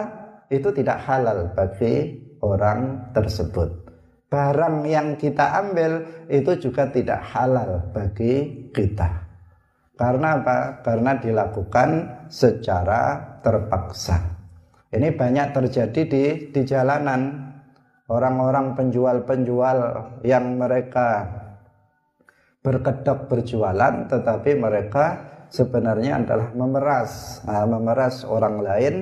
itu 0.49 0.71
tidak 0.71 1.03
halal 1.03 1.51
bagi 1.53 2.15
orang 2.39 3.11
tersebut 3.11 3.89
barang 4.29 4.85
yang 4.85 5.17
kita 5.17 5.57
ambil 5.65 6.05
itu 6.29 6.69
juga 6.69 6.89
tidak 6.93 7.21
halal 7.33 7.89
bagi 7.91 8.69
kita. 8.71 9.25
Karena 9.99 10.39
apa? 10.39 10.85
Karena 10.85 11.19
dilakukan 11.19 11.89
secara 12.31 13.19
terpaksa. 13.43 14.39
Ini 14.95 15.11
banyak 15.17 15.49
terjadi 15.53 16.01
di 16.07 16.25
di 16.55 16.61
jalanan. 16.63 17.51
Orang-orang 18.09 18.73
penjual-penjual 18.73 19.79
yang 20.25 20.57
mereka 20.57 21.29
berkedok 22.69 23.33
berjualan 23.33 24.05
tetapi 24.13 24.61
mereka 24.61 25.17
sebenarnya 25.49 26.21
adalah 26.21 26.53
memeras, 26.53 27.41
nah, 27.49 27.65
memeras 27.65 28.29
orang 28.29 28.61
lain. 28.61 28.95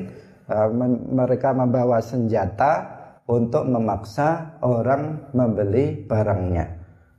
Uh, 0.46 0.70
mereka 1.10 1.50
membawa 1.50 1.98
senjata 1.98 2.86
untuk 3.26 3.66
memaksa 3.66 4.54
orang 4.62 5.34
membeli 5.34 6.06
barangnya. 6.06 6.70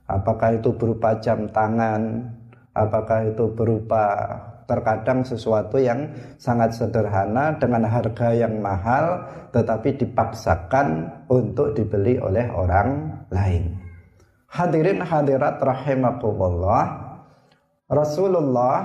Apakah 0.08 0.56
itu 0.56 0.72
berupa 0.72 1.20
jam 1.20 1.52
tangan, 1.52 2.24
apakah 2.72 3.28
itu 3.28 3.52
berupa 3.52 4.32
terkadang 4.64 5.24
sesuatu 5.24 5.76
yang 5.76 6.08
sangat 6.40 6.76
sederhana 6.76 7.56
dengan 7.56 7.84
harga 7.88 8.32
yang 8.32 8.60
mahal 8.60 9.24
tetapi 9.52 9.96
dipaksakan 9.96 11.08
untuk 11.28 11.72
dibeli 11.72 12.20
oleh 12.20 12.48
orang 12.52 13.12
lain. 13.32 13.77
Hadirin 14.48 15.04
hadirat 15.04 15.60
rahimakumullah. 15.60 16.84
Rasulullah 17.88 18.76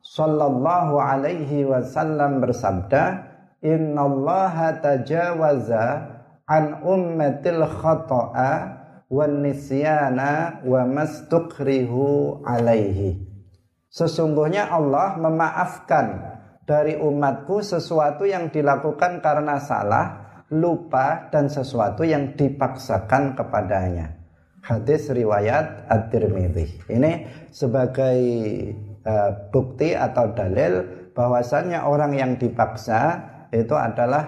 sallallahu 0.00 0.96
alaihi 0.96 1.68
wasallam 1.68 2.40
bersabda, 2.40 3.28
"Innallaha 3.60 4.80
tajawaza 4.80 6.16
an 6.48 6.80
ummatil 6.80 7.60
khata'a 7.66 8.50
wan 9.10 9.42
nisyana 9.42 10.62
wa 10.62 10.82
mastukrihu 10.86 12.40
alaihi. 12.42 13.22
Sesungguhnya 13.90 14.70
Allah 14.70 15.18
memaafkan 15.18 16.36
dari 16.66 16.98
umatku 16.98 17.62
sesuatu 17.62 18.26
yang 18.26 18.50
dilakukan 18.50 19.22
karena 19.22 19.62
salah, 19.62 20.06
lupa 20.50 21.30
dan 21.30 21.50
sesuatu 21.50 22.02
yang 22.02 22.34
dipaksakan 22.34 23.38
kepadanya. 23.38 24.15
Hadis 24.66 25.06
riwayat 25.14 25.86
At-Tirmidzi. 25.86 26.90
Ini 26.90 27.22
sebagai 27.54 28.18
uh, 29.06 29.30
bukti 29.54 29.94
atau 29.94 30.34
dalil 30.34 30.82
bahwasannya 31.14 31.86
orang 31.86 32.18
yang 32.18 32.34
dipaksa 32.34 33.22
itu 33.54 33.78
adalah 33.78 34.26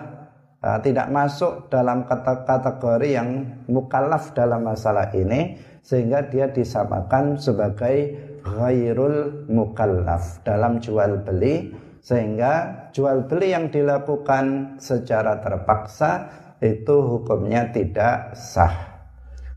uh, 0.62 0.78
tidak 0.78 1.10
masuk 1.10 1.66
dalam 1.66 2.06
kategori 2.46 3.08
yang 3.10 3.50
mukallaf 3.66 4.30
dalam 4.30 4.62
masalah 4.62 5.10
ini 5.10 5.58
sehingga 5.82 6.30
dia 6.30 6.46
disamakan 6.46 7.34
sebagai 7.34 8.14
ghairul 8.46 9.42
mukallaf 9.50 10.38
dalam 10.46 10.78
jual 10.78 11.18
beli 11.26 11.74
sehingga 11.98 12.86
jual 12.94 13.26
beli 13.26 13.58
yang 13.58 13.74
dilakukan 13.74 14.78
secara 14.78 15.42
terpaksa 15.42 16.30
itu 16.62 16.94
hukumnya 16.94 17.74
tidak 17.74 18.38
sah. 18.38 18.97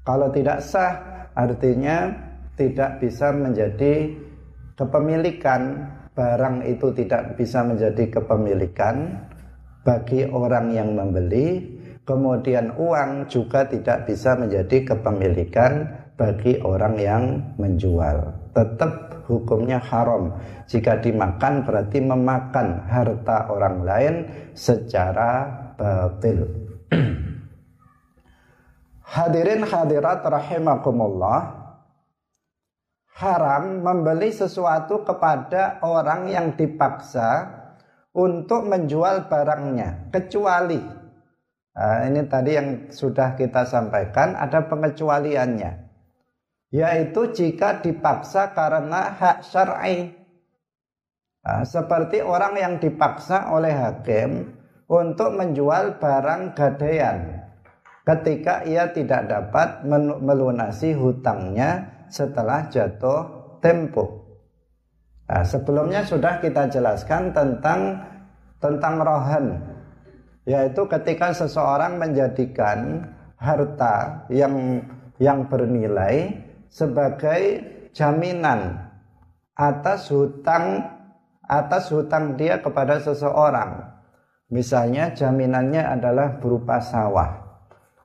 Kalau 0.02 0.34
tidak 0.34 0.66
sah 0.66 0.94
artinya 1.38 2.10
tidak 2.58 2.98
bisa 2.98 3.30
menjadi 3.30 4.10
kepemilikan 4.74 5.62
barang 6.18 6.66
itu 6.66 6.90
tidak 6.98 7.38
bisa 7.38 7.62
menjadi 7.62 8.10
kepemilikan 8.10 9.30
bagi 9.82 10.26
orang 10.30 10.74
yang 10.74 10.94
membeli, 10.94 11.78
kemudian 12.06 12.74
uang 12.78 13.30
juga 13.30 13.66
tidak 13.66 14.10
bisa 14.10 14.38
menjadi 14.38 14.94
kepemilikan 14.94 15.90
bagi 16.18 16.62
orang 16.62 16.96
yang 17.02 17.24
menjual. 17.58 18.30
Tetap 18.54 19.26
hukumnya 19.26 19.82
haram. 19.82 20.38
Jika 20.70 21.02
dimakan 21.02 21.66
berarti 21.66 21.98
memakan 22.04 22.86
harta 22.86 23.50
orang 23.50 23.78
lain 23.82 24.16
secara 24.54 25.50
batil. 25.80 26.46
Hadirin 29.12 29.68
hadirat 29.68 30.24
rahimakumullah 30.24 31.52
haram 33.20 33.84
membeli 33.84 34.32
sesuatu 34.32 35.04
kepada 35.04 35.84
orang 35.84 36.32
yang 36.32 36.56
dipaksa 36.56 37.52
untuk 38.16 38.72
menjual 38.72 39.28
barangnya 39.28 40.08
kecuali 40.16 40.80
nah, 41.76 42.08
ini 42.08 42.24
tadi 42.24 42.52
yang 42.56 42.68
sudah 42.88 43.36
kita 43.36 43.68
sampaikan 43.68 44.40
ada 44.40 44.64
pengecualiannya 44.72 45.92
yaitu 46.72 47.36
jika 47.36 47.84
dipaksa 47.84 48.56
karena 48.56 49.12
hak 49.12 49.44
syar'i. 49.44 50.08
Nah, 51.44 51.68
seperti 51.68 52.24
orang 52.24 52.56
yang 52.56 52.74
dipaksa 52.80 53.52
oleh 53.52 53.76
hakim 53.76 54.56
untuk 54.88 55.36
menjual 55.36 56.00
barang 56.00 56.56
gadaian 56.56 57.41
ketika 58.06 58.66
ia 58.66 58.90
tidak 58.90 59.30
dapat 59.30 59.86
melunasi 60.22 60.98
hutangnya 60.98 61.86
setelah 62.10 62.68
jatuh 62.68 63.56
tempo. 63.62 64.26
Nah, 65.30 65.48
sebelumnya 65.48 66.04
sudah 66.04 66.44
kita 66.44 66.68
jelaskan 66.68 67.32
tentang 67.32 68.04
tentang 68.60 69.00
rohan, 69.00 69.46
yaitu 70.44 70.84
ketika 70.92 71.32
seseorang 71.32 71.96
menjadikan 71.96 73.08
harta 73.40 74.28
yang 74.28 74.84
yang 75.22 75.48
bernilai 75.48 76.36
sebagai 76.68 77.64
jaminan 77.96 78.92
atas 79.56 80.10
hutang 80.12 80.84
atas 81.48 81.92
hutang 81.92 82.36
dia 82.36 82.60
kepada 82.60 83.00
seseorang. 83.00 83.88
Misalnya 84.52 85.16
jaminannya 85.16 85.80
adalah 85.80 86.40
berupa 86.44 86.84
sawah. 86.84 87.41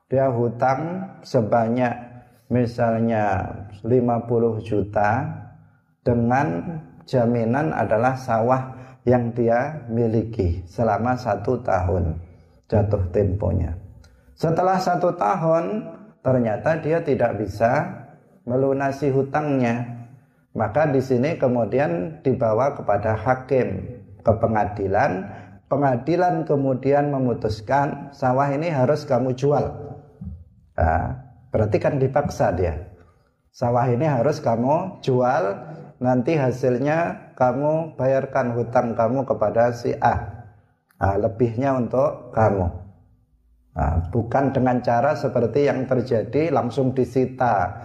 Dia 0.07 0.31
hutang 0.31 1.03
sebanyak 1.19 1.91
misalnya 2.47 3.43
50 3.83 4.63
juta 4.63 5.27
dengan 5.99 6.79
jaminan 7.03 7.75
adalah 7.75 8.15
sawah 8.15 8.71
yang 9.03 9.35
dia 9.35 9.83
miliki 9.91 10.63
selama 10.63 11.19
satu 11.19 11.59
tahun 11.59 12.23
jatuh 12.71 13.03
temponya. 13.11 13.75
Setelah 14.31 14.79
satu 14.79 15.11
tahun 15.15 15.83
ternyata 16.23 16.79
dia 16.79 17.03
tidak 17.03 17.43
bisa 17.43 17.87
melunasi 18.47 19.11
hutangnya. 19.11 20.07
Maka 20.55 20.87
di 20.87 21.03
sini 21.03 21.35
kemudian 21.35 22.23
dibawa 22.23 22.75
kepada 22.79 23.11
hakim 23.15 23.83
ke 24.23 24.31
pengadilan. 24.39 25.27
Pengadilan 25.67 26.47
kemudian 26.47 27.11
memutuskan 27.11 28.15
sawah 28.15 28.47
ini 28.55 28.71
harus 28.71 29.03
kamu 29.03 29.35
jual. 29.35 29.86
Nah, 30.77 31.17
berarti 31.49 31.77
kan 31.81 31.97
dipaksa 31.97 32.53
dia. 32.53 32.77
Sawah 33.49 33.89
ini 33.89 34.05
harus 34.05 34.37
kamu 34.37 35.01
jual 35.01 35.43
nanti 35.97 36.37
hasilnya 36.37 37.33
kamu 37.33 37.97
bayarkan 37.97 38.53
hutang 38.53 38.93
kamu 38.93 39.25
kepada 39.25 39.73
si 39.73 39.97
A. 39.97 40.45
Nah, 41.01 41.17
lebihnya 41.17 41.73
untuk 41.73 42.29
kamu. 42.37 42.69
Nah, 43.77 44.09
bukan 44.09 44.53
dengan 44.53 44.81
cara 44.81 45.13
seperti 45.13 45.69
yang 45.69 45.85
terjadi 45.85 46.49
langsung 46.49 46.97
disita 46.97 47.77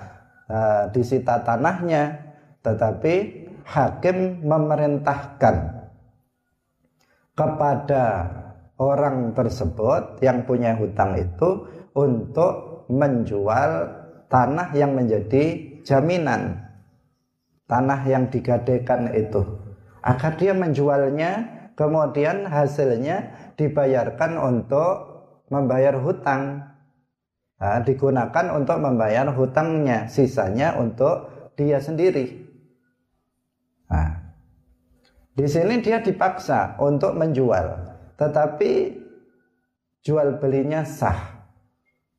nah, 0.49 0.89
disita 0.89 1.45
tanahnya 1.45 2.33
tetapi 2.65 3.45
hakim 3.69 4.41
memerintahkan 4.41 5.85
kepada 7.37 8.05
orang 8.81 9.37
tersebut 9.37 10.25
yang 10.25 10.49
punya 10.49 10.73
hutang 10.81 11.13
itu 11.21 11.69
untuk 11.93 12.72
menjual 12.93 13.89
tanah 14.29 14.69
yang 14.77 14.93
menjadi 14.93 15.45
jaminan. 15.81 16.61
Tanah 17.65 18.05
yang 18.05 18.29
digadaikan 18.29 19.09
itu. 19.17 19.41
Agar 20.05 20.37
dia 20.37 20.53
menjualnya 20.53 21.49
kemudian 21.73 22.45
hasilnya 22.45 23.33
dibayarkan 23.57 24.37
untuk 24.37 24.95
membayar 25.49 25.97
hutang. 25.97 26.69
Nah, 27.57 27.81
digunakan 27.81 28.47
untuk 28.53 28.77
membayar 28.83 29.31
hutangnya 29.33 30.11
sisanya 30.11 30.77
untuk 30.77 31.31
dia 31.57 31.79
sendiri. 31.79 32.45
Nah, 33.89 34.35
di 35.33 35.47
sini 35.49 35.81
dia 35.81 36.03
dipaksa 36.05 36.77
untuk 36.77 37.17
menjual 37.17 37.93
tetapi 38.21 39.01
jual 40.05 40.39
belinya 40.39 40.85
sah 40.85 41.32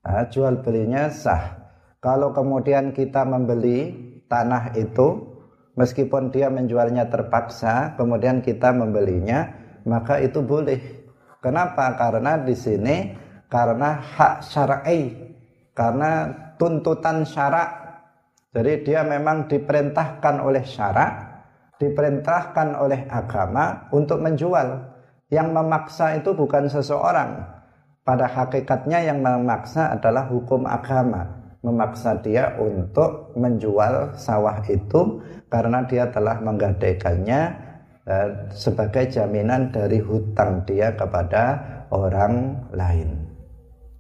nah, 0.04 0.28
jual 0.28 0.60
belinya 0.62 1.08
sah 1.10 1.63
kalau 2.04 2.36
kemudian 2.36 2.92
kita 2.92 3.24
membeli 3.24 3.96
tanah 4.28 4.76
itu, 4.76 5.24
meskipun 5.80 6.36
dia 6.36 6.52
menjualnya 6.52 7.08
terpaksa, 7.08 7.96
kemudian 7.96 8.44
kita 8.44 8.76
membelinya, 8.76 9.48
maka 9.88 10.20
itu 10.20 10.44
boleh. 10.44 10.84
Kenapa? 11.39 11.96
Karena 11.96 12.36
di 12.44 12.52
sini 12.60 13.16
karena 13.48 14.04
hak 14.04 14.44
syar'i, 14.44 15.16
karena 15.72 16.28
tuntutan 16.60 17.24
syarak. 17.24 17.72
Jadi 18.52 18.84
dia 18.84 19.08
memang 19.08 19.48
diperintahkan 19.48 20.44
oleh 20.44 20.68
syarak, 20.68 21.12
diperintahkan 21.80 22.84
oleh 22.84 23.08
agama 23.08 23.88
untuk 23.96 24.20
menjual. 24.20 24.92
Yang 25.32 25.48
memaksa 25.56 26.20
itu 26.20 26.36
bukan 26.36 26.68
seseorang. 26.68 27.62
Pada 28.04 28.28
hakikatnya 28.28 29.00
yang 29.00 29.24
memaksa 29.24 29.96
adalah 29.96 30.28
hukum 30.28 30.68
agama 30.68 31.44
memaksa 31.63 32.20
dia 32.20 32.60
untuk 32.60 33.32
menjual 33.39 34.20
sawah 34.20 34.60
itu 34.68 35.24
karena 35.48 35.88
dia 35.88 36.12
telah 36.12 36.44
menggadaikannya 36.44 37.42
eh, 38.04 38.30
sebagai 38.52 39.08
jaminan 39.08 39.72
dari 39.72 40.04
hutang 40.04 40.68
dia 40.68 40.92
kepada 40.92 41.63
orang 41.96 42.68
lain. 42.76 43.32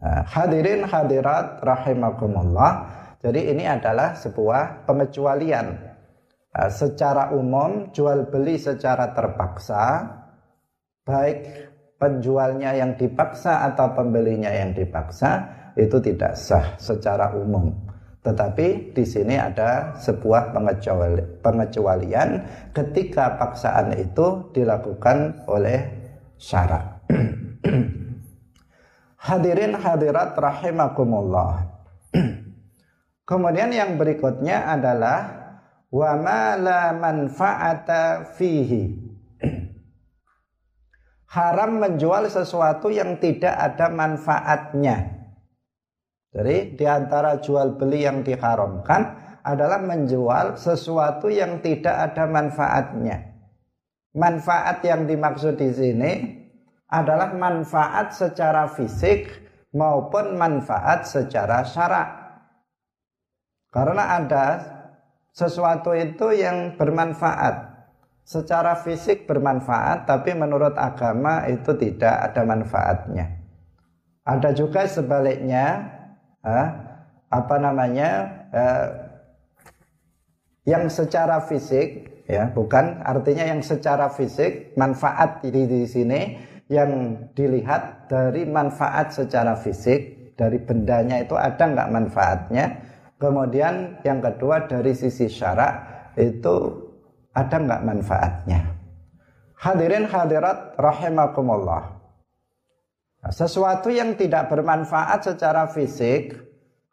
Nah, 0.03 0.27
hadirin 0.27 0.83
hadirat 0.83 1.63
rahimakumullah. 1.63 2.91
Jadi 3.23 3.55
ini 3.55 3.63
adalah 3.63 4.19
sebuah 4.19 4.83
pengecualian. 4.83 5.67
Nah, 6.51 6.67
secara 6.67 7.31
umum 7.31 7.95
jual 7.95 8.27
beli 8.27 8.59
secara 8.59 9.15
terpaksa 9.15 10.11
baik 11.07 11.71
penjualnya 12.03 12.75
yang 12.75 12.99
dipaksa 12.99 13.63
atau 13.71 13.95
pembelinya 13.95 14.51
yang 14.51 14.75
dipaksa 14.75 15.47
itu 15.79 16.03
tidak 16.03 16.35
sah 16.35 16.75
secara 16.75 17.31
umum. 17.31 17.71
Tetapi 18.23 18.91
di 18.91 19.03
sini 19.07 19.39
ada 19.39 19.95
sebuah 19.99 20.51
pengecualian 21.43 22.29
ketika 22.75 23.39
paksaan 23.39 23.95
itu 23.95 24.51
dilakukan 24.51 25.47
oleh 25.47 25.79
syarat. 26.39 27.07
Hadirin 29.27 29.79
hadirat 29.79 30.35
rahimakumullah. 30.35 31.67
Kemudian 33.29 33.71
yang 33.71 33.95
berikutnya 33.95 34.71
adalah 34.71 35.19
wa 35.91 36.11
ma 36.19 36.55
la 36.59 36.91
manfaata 36.95 38.35
fihi. 38.35 39.02
Haram 41.33 41.81
menjual 41.81 42.29
sesuatu 42.29 42.93
yang 42.93 43.17
tidak 43.17 43.57
ada 43.57 43.89
manfaatnya. 43.89 45.25
Jadi 46.29 46.77
di 46.77 46.85
antara 46.85 47.41
jual 47.41 47.73
beli 47.73 48.05
yang 48.05 48.21
diharamkan 48.21 49.17
adalah 49.41 49.81
menjual 49.81 50.61
sesuatu 50.61 51.33
yang 51.33 51.57
tidak 51.65 52.13
ada 52.13 52.29
manfaatnya. 52.29 53.33
Manfaat 54.13 54.85
yang 54.85 55.09
dimaksud 55.09 55.57
di 55.57 55.73
sini 55.73 56.11
adalah 56.93 57.33
manfaat 57.33 58.13
secara 58.13 58.69
fisik 58.69 59.25
maupun 59.73 60.37
manfaat 60.37 61.09
secara 61.09 61.65
syarak. 61.65 62.09
Karena 63.73 64.21
ada 64.21 64.45
sesuatu 65.33 65.97
itu 65.97 66.29
yang 66.37 66.77
bermanfaat. 66.77 67.72
Secara 68.23 68.79
fisik 68.79 69.27
bermanfaat, 69.27 70.07
tapi 70.07 70.31
menurut 70.31 70.79
agama 70.79 71.43
itu 71.51 71.75
tidak 71.75 72.31
ada 72.31 72.47
manfaatnya. 72.47 73.43
Ada 74.23 74.55
juga 74.55 74.87
sebaliknya, 74.87 75.91
eh, 76.39 76.67
apa 77.33 77.55
namanya 77.59 78.09
eh, 78.53 78.87
yang 80.63 80.87
secara 80.87 81.43
fisik 81.43 82.23
ya 82.29 82.47
bukan 82.55 83.03
artinya 83.03 83.43
yang 83.43 83.59
secara 83.59 84.07
fisik 84.07 84.71
manfaat 84.79 85.43
di, 85.43 85.51
di 85.67 85.83
sini 85.83 86.39
yang 86.71 87.19
dilihat 87.35 88.07
dari 88.07 88.47
manfaat 88.47 89.11
secara 89.11 89.59
fisik 89.59 90.33
dari 90.39 90.63
bendanya 90.63 91.19
itu 91.19 91.35
ada 91.35 91.59
nggak 91.59 91.91
manfaatnya? 91.91 92.65
Kemudian 93.19 94.03
yang 94.03 94.19
kedua 94.23 94.67
dari 94.67 94.91
sisi 94.95 95.27
syarak 95.27 96.11
itu 96.19 96.82
ada 97.33 97.57
nggak 97.57 97.83
manfaatnya? 97.85 98.59
Hadirin 99.57 100.05
hadirat 100.07 100.77
rahimakumullah. 100.77 102.01
Sesuatu 103.31 103.87
yang 103.87 104.19
tidak 104.19 104.51
bermanfaat 104.51 105.23
secara 105.23 105.67
fisik 105.71 106.35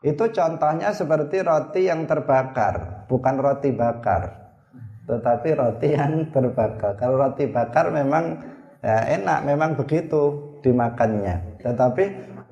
itu 0.00 0.24
contohnya 0.32 0.94
seperti 0.96 1.42
roti 1.42 1.90
yang 1.90 2.06
terbakar. 2.06 3.04
Bukan 3.10 3.34
roti 3.42 3.74
bakar 3.74 4.40
tetapi 5.10 5.48
roti 5.58 5.88
yang 5.90 6.30
terbakar. 6.30 6.94
Kalau 6.94 7.18
roti 7.18 7.50
bakar 7.50 7.90
memang 7.90 8.38
ya 8.78 9.10
enak 9.18 9.42
memang 9.42 9.74
begitu 9.74 10.54
dimakannya. 10.62 11.58
Tetapi 11.58 12.04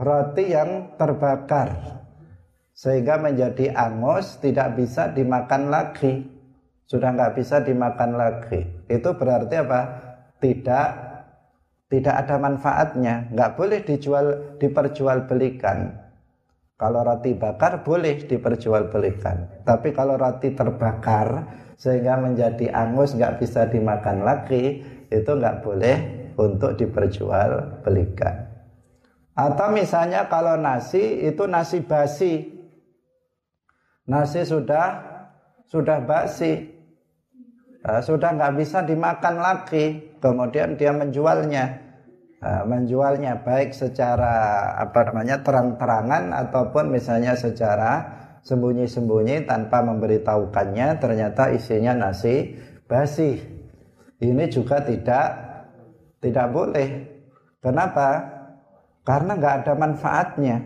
roti 0.02 0.44
yang 0.50 0.98
terbakar 0.98 2.02
sehingga 2.74 3.18
menjadi 3.18 3.74
angus 3.74 4.38
tidak 4.42 4.78
bisa 4.78 5.10
dimakan 5.10 5.70
lagi 5.70 6.26
sudah 6.88 7.12
nggak 7.14 7.36
bisa 7.36 7.60
dimakan 7.60 8.16
lagi 8.16 8.64
itu 8.88 9.08
berarti 9.12 9.54
apa 9.60 9.80
tidak 10.40 10.86
tidak 11.92 12.14
ada 12.24 12.36
manfaatnya 12.40 13.28
nggak 13.30 13.54
boleh 13.54 13.80
dijual 13.84 14.56
diperjualbelikan 14.56 15.92
kalau 16.80 17.04
roti 17.04 17.36
bakar 17.36 17.84
boleh 17.84 18.24
diperjualbelikan 18.24 19.62
tapi 19.68 19.92
kalau 19.92 20.16
roti 20.16 20.56
terbakar 20.56 21.44
sehingga 21.78 22.18
menjadi 22.18 22.74
angus 22.74 23.14
nggak 23.14 23.38
bisa 23.38 23.68
dimakan 23.70 24.26
lagi 24.26 24.82
itu 25.08 25.30
nggak 25.30 25.62
boleh 25.62 25.96
untuk 26.38 26.78
diperjualbelikan. 26.78 28.46
Atau 29.34 29.74
misalnya 29.74 30.30
kalau 30.30 30.54
nasi 30.58 31.26
itu 31.26 31.46
nasi 31.46 31.82
basi. 31.82 32.34
Nasi 34.06 34.46
sudah 34.46 35.02
sudah 35.66 36.02
basi. 36.02 36.77
Uh, 37.88 38.04
sudah 38.04 38.36
nggak 38.36 38.54
bisa 38.60 38.84
dimakan 38.84 39.40
lagi. 39.40 40.12
Kemudian 40.20 40.76
dia 40.76 40.92
menjualnya. 40.92 41.88
Uh, 42.38 42.62
menjualnya 42.68 43.42
baik 43.42 43.74
secara 43.74 44.70
apa 44.78 45.10
namanya 45.10 45.42
terang-terangan 45.42 46.30
ataupun 46.30 46.86
misalnya 46.86 47.34
secara 47.34 48.14
sembunyi-sembunyi 48.46 49.42
tanpa 49.42 49.82
memberitahukannya 49.82 51.02
ternyata 51.02 51.50
isinya 51.50 51.98
nasi 51.98 52.54
basi. 52.86 53.42
Ini 54.22 54.44
juga 54.52 54.84
tidak 54.86 55.26
tidak 56.22 56.46
boleh. 56.54 56.88
Kenapa? 57.58 58.22
Karena 59.02 59.34
nggak 59.34 59.54
ada 59.64 59.72
manfaatnya. 59.74 60.56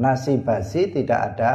Nasi 0.00 0.40
basi 0.40 0.88
tidak 0.88 1.20
ada 1.34 1.52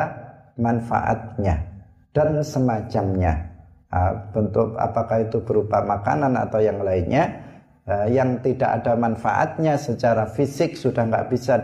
manfaatnya 0.59 1.65
dan 2.13 2.39
semacamnya. 2.45 3.58
Nah, 3.89 4.29
bentuk 4.29 4.77
apakah 4.77 5.25
itu 5.25 5.41
berupa 5.41 5.81
makanan 5.81 6.37
atau 6.37 6.61
yang 6.61 6.85
lainnya 6.85 7.41
uh, 7.89 8.05
yang 8.05 8.37
tidak 8.45 8.77
ada 8.81 8.93
manfaatnya 8.93 9.81
secara 9.81 10.29
fisik 10.29 10.77
sudah 10.77 11.09
nggak 11.09 11.33
bisa 11.33 11.57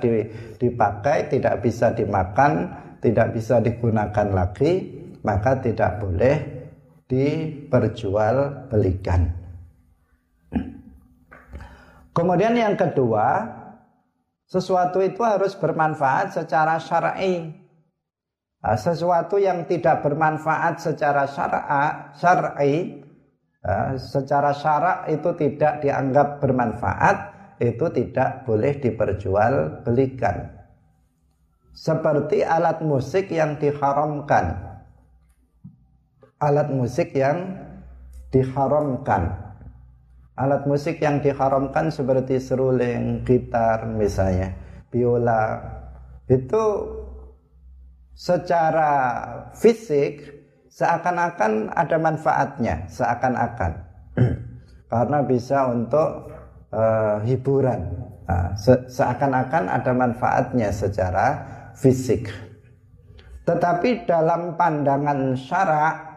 dipakai, 0.58 1.30
tidak 1.30 1.62
bisa 1.62 1.94
dimakan, 1.94 2.74
tidak 2.98 3.38
bisa 3.38 3.62
digunakan 3.62 4.26
lagi, 4.34 4.90
maka 5.22 5.62
tidak 5.62 6.02
boleh 6.02 6.66
diperjualbelikan. 7.06 9.46
Kemudian 12.16 12.56
yang 12.58 12.80
kedua, 12.80 13.44
sesuatu 14.48 15.04
itu 15.04 15.20
harus 15.22 15.54
bermanfaat 15.54 16.34
secara 16.42 16.80
syar'i. 16.80 17.65
Nah, 18.66 18.74
sesuatu 18.74 19.38
yang 19.38 19.70
tidak 19.70 20.02
bermanfaat 20.02 20.82
secara 20.82 21.30
syar'i, 22.18 22.98
nah, 23.62 23.94
secara 23.94 24.58
syarak 24.58 25.06
itu 25.14 25.30
tidak 25.38 25.86
dianggap 25.86 26.42
bermanfaat, 26.42 27.18
itu 27.62 27.86
tidak 27.94 28.42
boleh 28.50 28.74
diperjualbelikan. 28.82 30.50
Seperti 31.78 32.42
alat 32.42 32.82
musik 32.82 33.30
yang 33.30 33.62
diharamkan. 33.62 34.58
Alat 36.42 36.74
musik 36.74 37.14
yang 37.14 37.62
diharamkan 38.34 39.46
alat 40.36 40.68
musik 40.68 41.00
yang 41.00 41.24
diharamkan 41.24 41.88
seperti 41.88 42.44
seruling, 42.44 43.24
gitar 43.24 43.88
misalnya, 43.88 44.52
biola 44.92 45.64
itu 46.28 46.64
secara 48.16 48.92
fisik 49.52 50.24
seakan-akan 50.72 51.72
ada 51.76 51.98
manfaatnya, 52.00 52.88
seakan-akan 52.88 53.72
karena 54.92 55.20
bisa 55.28 55.68
untuk 55.72 56.32
uh, 56.72 57.20
hiburan, 57.28 57.80
nah, 58.28 58.56
se 58.56 58.88
seakan-akan 58.88 59.68
ada 59.68 59.92
manfaatnya 59.92 60.72
secara 60.72 61.28
fisik. 61.76 62.32
Tetapi 63.46 64.10
dalam 64.10 64.58
pandangan 64.58 65.38
syarak 65.38 66.16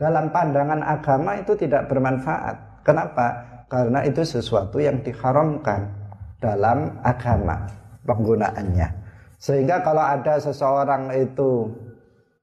dalam 0.00 0.32
pandangan 0.32 0.80
agama 0.80 1.36
itu 1.36 1.52
tidak 1.60 1.92
bermanfaat. 1.92 2.80
Kenapa? 2.80 3.26
Karena 3.68 4.00
itu 4.08 4.24
sesuatu 4.24 4.80
yang 4.80 5.04
diharamkan 5.04 5.92
dalam 6.40 6.96
agama 7.04 7.68
penggunaannya. 8.08 8.99
Sehingga 9.40 9.80
kalau 9.80 10.04
ada 10.04 10.36
seseorang 10.36 11.16
itu 11.16 11.72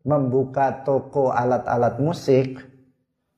membuka 0.01 0.81
toko 0.81 1.29
alat-alat 1.29 2.01
musik, 2.01 2.57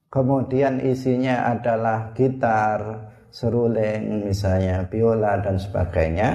kemudian 0.07 0.79
isinya 0.79 1.51
adalah 1.51 2.15
gitar, 2.15 3.11
seruling 3.35 4.31
misalnya, 4.31 4.87
biola 4.87 5.43
dan 5.43 5.59
sebagainya, 5.59 6.29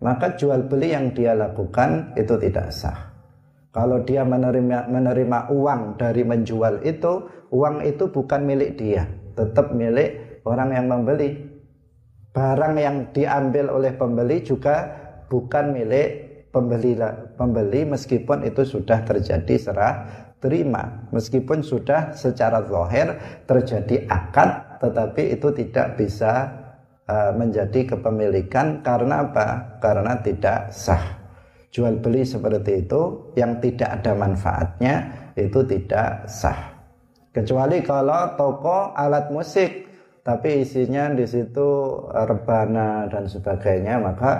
maka 0.00 0.32
jual 0.40 0.64
beli 0.72 0.96
yang 0.96 1.12
dia 1.12 1.36
lakukan 1.36 2.16
itu 2.16 2.40
tidak 2.40 2.72
sah. 2.72 3.12
Kalau 3.70 4.00
dia 4.02 4.24
menerima 4.24 4.88
menerima 4.88 5.52
uang 5.52 6.00
dari 6.00 6.24
menjual 6.24 6.80
itu, 6.82 7.28
uang 7.52 7.84
itu 7.84 8.08
bukan 8.08 8.40
milik 8.42 8.80
dia, 8.80 9.04
tetap 9.36 9.76
milik 9.76 10.42
orang 10.48 10.72
yang 10.72 10.88
membeli. 10.88 11.44
Barang 12.30 12.78
yang 12.80 13.10
diambil 13.12 13.68
oleh 13.68 13.92
pembeli 13.94 14.42
juga 14.42 14.86
bukan 15.28 15.74
milik 15.74 16.29
pembeli 16.50 16.98
pembeli 17.38 17.86
meskipun 17.86 18.46
itu 18.46 18.66
sudah 18.66 19.06
terjadi 19.06 19.54
serah 19.58 19.94
terima 20.42 21.08
meskipun 21.14 21.62
sudah 21.62 22.14
secara 22.14 22.62
zahir 22.66 23.14
terjadi 23.46 24.06
akad 24.10 24.70
tetapi 24.80 25.36
itu 25.36 25.48
tidak 25.54 26.00
bisa 26.00 26.48
uh, 27.10 27.32
menjadi 27.36 27.96
kepemilikan 27.96 28.80
karena 28.80 29.28
apa? 29.28 29.78
Karena 29.82 30.16
tidak 30.22 30.72
sah 30.72 31.20
jual 31.70 32.02
beli 32.02 32.26
seperti 32.26 32.82
itu 32.82 33.30
yang 33.38 33.62
tidak 33.62 34.02
ada 34.02 34.12
manfaatnya 34.18 34.94
itu 35.38 35.62
tidak 35.62 36.26
sah. 36.26 36.80
Kecuali 37.30 37.78
kalau 37.86 38.34
toko 38.34 38.90
alat 38.90 39.30
musik 39.30 39.86
tapi 40.26 40.66
isinya 40.66 41.14
di 41.14 41.24
situ 41.24 41.68
rebana 42.10 43.06
dan 43.06 43.30
sebagainya 43.30 44.02
maka 44.02 44.32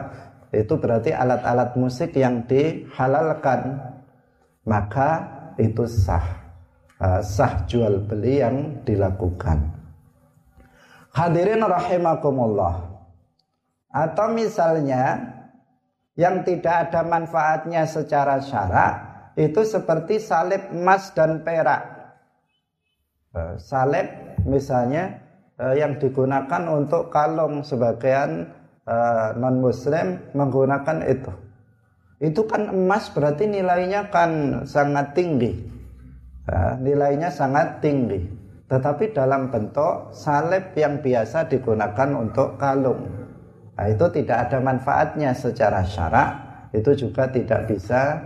itu 0.50 0.74
berarti 0.78 1.14
alat-alat 1.14 1.78
musik 1.78 2.14
yang 2.18 2.46
dihalalkan. 2.46 3.78
Maka 4.66 5.10
itu 5.56 5.86
sah. 5.86 6.38
Uh, 7.00 7.24
sah 7.24 7.64
jual 7.64 8.04
beli 8.04 8.44
yang 8.44 8.84
dilakukan. 8.84 9.72
Hadirin 11.16 11.64
rahimakumullah. 11.64 12.86
Atau 13.90 14.30
misalnya 14.30 15.18
yang 16.14 16.46
tidak 16.46 16.90
ada 16.90 17.02
manfaatnya 17.02 17.88
secara 17.88 18.38
syarak 18.38 18.94
itu 19.40 19.64
seperti 19.64 20.20
salib 20.20 20.70
emas 20.70 21.10
dan 21.16 21.42
perak. 21.42 21.82
Eh, 23.30 23.54
salib 23.56 24.06
misalnya 24.44 25.16
eh, 25.56 25.80
yang 25.80 25.96
digunakan 25.96 26.62
untuk 26.68 27.08
kalung 27.08 27.64
sebagian 27.64 28.50
eh, 28.90 29.28
non 29.38 29.62
muslim 29.62 30.18
menggunakan 30.34 31.06
itu. 31.06 31.30
Itu 32.20 32.44
kan 32.44 32.68
emas 32.68 33.08
berarti 33.14 33.48
nilainya 33.48 34.10
kan 34.10 34.62
sangat 34.68 35.16
tinggi. 35.16 35.56
Nilainya 36.82 37.30
sangat 37.30 37.78
tinggi. 37.78 38.26
Tetapi 38.66 39.14
dalam 39.14 39.48
bentuk 39.48 40.14
salib 40.14 40.74
yang 40.74 41.00
biasa 41.00 41.46
digunakan 41.46 42.10
untuk 42.14 42.58
kalung. 42.60 43.02
Nah, 43.74 43.86
itu 43.88 44.06
tidak 44.12 44.46
ada 44.46 44.60
manfaatnya 44.60 45.32
secara 45.32 45.80
syarak, 45.80 46.30
itu 46.76 46.92
juga 46.94 47.32
tidak 47.32 47.66
bisa 47.66 48.20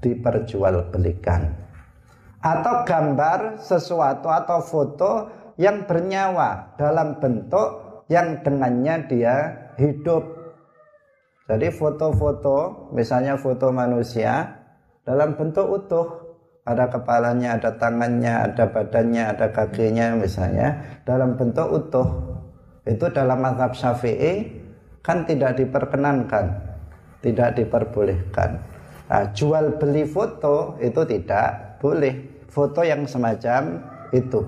diperjualbelikan. 0.00 1.44
Atau 2.40 2.88
gambar 2.88 3.60
sesuatu 3.60 4.32
atau 4.32 4.58
foto 4.64 5.12
yang 5.60 5.84
bernyawa 5.84 6.74
dalam 6.80 7.20
bentuk 7.20 8.02
yang 8.08 8.40
dengannya 8.40 8.96
dia 9.06 9.36
hidup. 9.78 10.22
Jadi 11.44 11.68
foto-foto, 11.68 12.88
misalnya 12.96 13.36
foto 13.36 13.68
manusia 13.68 14.64
dalam 15.04 15.36
bentuk 15.36 15.68
utuh, 15.68 16.24
ada 16.64 16.88
kepalanya, 16.88 17.60
ada 17.60 17.76
tangannya, 17.76 18.32
ada 18.48 18.64
badannya, 18.72 19.24
ada 19.36 19.52
kakinya 19.52 20.16
misalnya 20.16 21.00
dalam 21.04 21.36
bentuk 21.36 21.68
utuh. 21.68 22.08
Itu 22.88 23.12
dalam 23.12 23.44
mazhab 23.44 23.76
Syafi'i 23.76 24.64
kan 25.04 25.28
tidak 25.28 25.60
diperkenankan, 25.60 26.56
tidak 27.20 27.60
diperbolehkan. 27.60 28.64
Nah, 29.04 29.28
jual 29.36 29.76
beli 29.76 30.08
foto 30.08 30.80
itu 30.80 31.04
tidak 31.04 31.76
boleh. 31.76 32.32
Foto 32.48 32.80
yang 32.80 33.04
semacam 33.04 33.84
itu. 34.16 34.40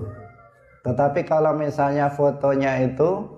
Tetapi 0.81 1.21
kalau 1.27 1.53
misalnya 1.53 2.09
fotonya 2.09 2.81
itu 2.81 3.36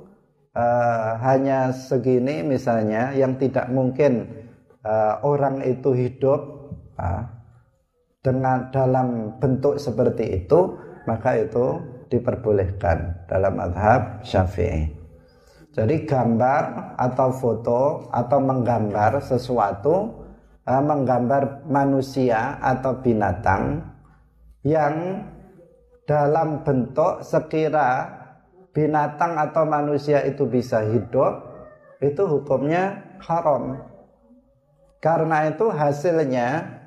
uh, 0.60 1.15
hanya 1.24 1.72
segini 1.72 2.43
misalnya 2.43 3.15
yang 3.15 3.39
tidak 3.39 3.72
mungkin 3.72 4.28
uh, 4.84 5.24
orang 5.24 5.63
itu 5.63 5.95
hidup 5.95 6.72
uh, 7.00 7.24
dengan 8.19 8.67
dalam 8.76 9.39
bentuk 9.39 9.80
seperti 9.80 10.43
itu 10.43 10.76
maka 11.08 11.39
itu 11.39 11.80
diperbolehkan 12.12 13.26
dalam 13.30 13.56
madhab 13.56 14.19
syafi'i. 14.26 14.91
Jadi 15.69 16.04
gambar 16.04 16.98
atau 16.98 17.30
foto 17.32 17.82
atau 18.12 18.39
menggambar 18.41 19.22
sesuatu 19.24 20.12
uh, 20.67 20.84
menggambar 20.84 21.69
manusia 21.69 22.60
atau 22.60 23.00
binatang 23.00 23.80
yang 24.65 25.24
dalam 26.04 26.65
bentuk 26.65 27.22
sekira 27.22 28.18
binatang 28.80 29.36
atau 29.36 29.68
manusia 29.68 30.24
itu 30.24 30.48
bisa 30.48 30.80
hidup 30.88 31.44
itu 32.00 32.24
hukumnya 32.24 32.96
haram. 33.20 33.76
Karena 35.04 35.52
itu 35.52 35.68
hasilnya 35.68 36.80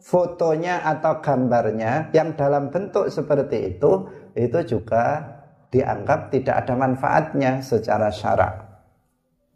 fotonya 0.00 0.80
atau 0.88 1.20
gambarnya 1.20 2.08
yang 2.16 2.32
dalam 2.32 2.72
bentuk 2.72 3.12
seperti 3.12 3.76
itu 3.76 4.08
itu 4.32 4.58
juga 4.64 5.20
dianggap 5.68 6.32
tidak 6.32 6.64
ada 6.64 6.74
manfaatnya 6.76 7.60
secara 7.60 8.08
syarak. 8.08 8.64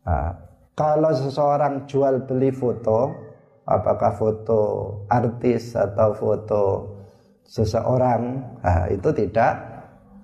Nah, 0.05 0.33
kalau 0.77 1.13
seseorang 1.13 1.89
jual 1.89 2.25
beli 2.25 2.53
foto 2.53 3.13
apakah 3.65 4.13
foto 4.13 4.61
artis 5.09 5.77
atau 5.77 6.17
foto 6.17 6.65
seseorang? 7.45 8.23
Nah, 8.65 8.89
itu 8.89 9.09
tidak 9.13 9.76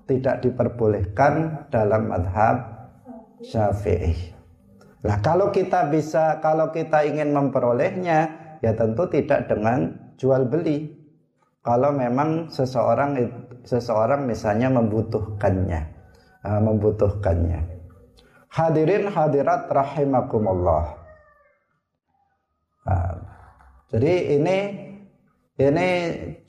tidak 0.07 0.43
diperbolehkan 0.43 1.65
dalam 1.71 2.11
madhab 2.11 2.55
syafi'i. 3.43 4.33
Nah 5.03 5.19
kalau 5.19 5.51
kita 5.51 5.91
bisa, 5.91 6.39
kalau 6.39 6.71
kita 6.71 7.03
ingin 7.03 7.35
memperolehnya, 7.35 8.19
ya 8.63 8.71
tentu 8.71 9.07
tidak 9.11 9.51
dengan 9.51 9.91
jual 10.15 10.47
beli. 10.47 10.95
Kalau 11.63 11.95
memang 11.95 12.51
seseorang 12.51 13.15
seseorang 13.63 14.27
misalnya 14.27 14.67
membutuhkannya, 14.71 15.81
uh, 16.43 16.59
membutuhkannya. 16.59 17.59
Hadirin 18.51 19.07
hadirat 19.07 19.71
rahimakumullah. 19.71 20.99
Uh, 22.83 23.15
jadi 23.95 24.39
ini 24.39 24.57
ini 25.61 25.89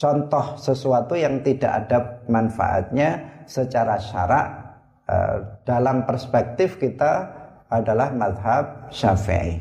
contoh 0.01 0.57
sesuatu 0.57 1.13
yang 1.13 1.45
tidak 1.45 1.85
ada 1.85 1.99
manfaatnya 2.29 3.43
secara 3.45 4.01
syarak 4.01 4.47
uh, 5.09 5.61
dalam 5.69 6.09
perspektif 6.09 6.81
kita 6.81 7.29
adalah 7.69 8.13
madhab 8.15 8.89
syafi'i. 8.95 9.61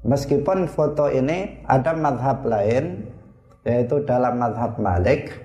Meskipun 0.00 0.64
foto 0.64 1.12
ini 1.12 1.60
ada 1.68 1.92
madhab 1.92 2.44
lain 2.48 3.04
yaitu 3.68 4.00
dalam 4.08 4.40
madhab 4.40 4.80
Malik 4.80 5.36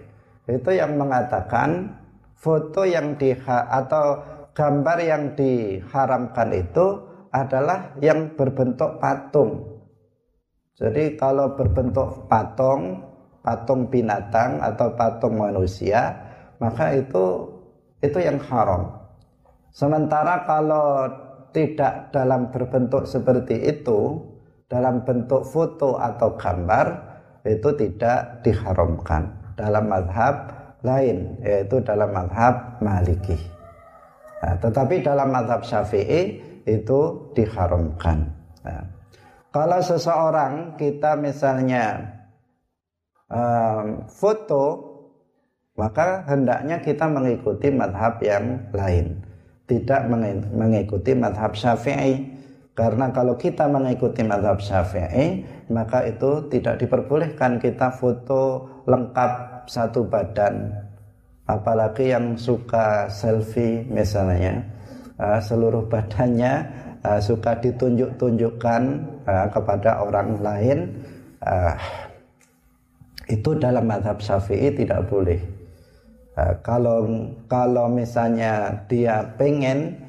itu 0.48 0.72
yang 0.72 0.96
mengatakan 0.96 1.92
foto 2.40 2.88
yang 2.88 3.20
di 3.20 3.36
atau 3.48 4.24
gambar 4.56 4.98
yang 5.04 5.24
diharamkan 5.36 6.56
itu 6.56 7.04
adalah 7.36 7.92
yang 8.00 8.32
berbentuk 8.40 8.96
patung. 9.04 9.75
Jadi 10.76 11.16
kalau 11.16 11.56
berbentuk 11.56 12.28
patung, 12.28 13.00
patung 13.40 13.88
binatang 13.88 14.60
atau 14.60 14.92
patung 14.92 15.40
manusia 15.40 16.12
maka 16.60 16.96
itu 16.96 17.48
itu 18.04 18.20
yang 18.20 18.40
haram. 18.48 18.92
Sementara 19.76 20.44
kalau 20.48 21.08
tidak 21.52 22.12
dalam 22.12 22.52
berbentuk 22.52 23.08
seperti 23.08 23.60
itu, 23.72 24.20
dalam 24.68 25.04
bentuk 25.08 25.48
foto 25.48 25.96
atau 25.96 26.36
gambar, 26.36 26.88
itu 27.48 27.70
tidak 27.76 28.44
diharamkan 28.44 29.32
dalam 29.56 29.88
madhab 29.88 30.52
lain, 30.84 31.40
yaitu 31.44 31.80
dalam 31.84 32.12
madhab 32.12 32.80
maliki. 32.84 33.36
Nah, 34.44 34.56
tetapi 34.60 35.02
dalam 35.02 35.32
madhab 35.32 35.64
syafi'i 35.64 36.40
itu 36.68 37.32
diharamkan. 37.34 38.28
Nah, 38.64 38.95
kalau 39.56 39.80
seseorang 39.80 40.76
kita 40.76 41.16
misalnya 41.16 42.04
um, 43.32 44.04
foto 44.12 44.96
maka 45.80 46.28
hendaknya 46.28 46.84
kita 46.84 47.08
mengikuti 47.08 47.72
madhab 47.72 48.20
yang 48.20 48.68
lain. 48.76 49.24
Tidak 49.64 50.12
mengikuti 50.52 51.16
madhab 51.16 51.56
syafi'i. 51.56 52.36
Karena 52.76 53.08
kalau 53.16 53.40
kita 53.40 53.72
mengikuti 53.72 54.28
madhab 54.28 54.60
syafi'i 54.60 55.48
maka 55.72 56.04
itu 56.04 56.52
tidak 56.52 56.84
diperbolehkan 56.84 57.56
kita 57.56 57.96
foto 57.96 58.68
lengkap 58.84 59.64
satu 59.72 60.04
badan. 60.04 60.84
Apalagi 61.48 62.12
yang 62.12 62.36
suka 62.36 63.08
selfie 63.08 63.88
misalnya 63.88 64.68
uh, 65.16 65.40
seluruh 65.40 65.88
badannya 65.88 66.84
uh, 67.06 67.22
suka 67.22 67.62
ditunjuk-tunjukkan 67.62 68.82
uh, 69.30 69.48
kepada 69.54 70.02
orang 70.02 70.42
lain 70.42 70.80
uh, 71.46 71.78
itu 73.30 73.58
dalam 73.58 73.86
madhab 73.86 74.18
syafi'i 74.18 74.74
tidak 74.74 75.06
boleh. 75.06 75.38
Uh, 76.34 76.54
kalau 76.66 77.30
kalau 77.46 77.86
misalnya 77.88 78.74
dia 78.90 79.22
pengen 79.38 80.02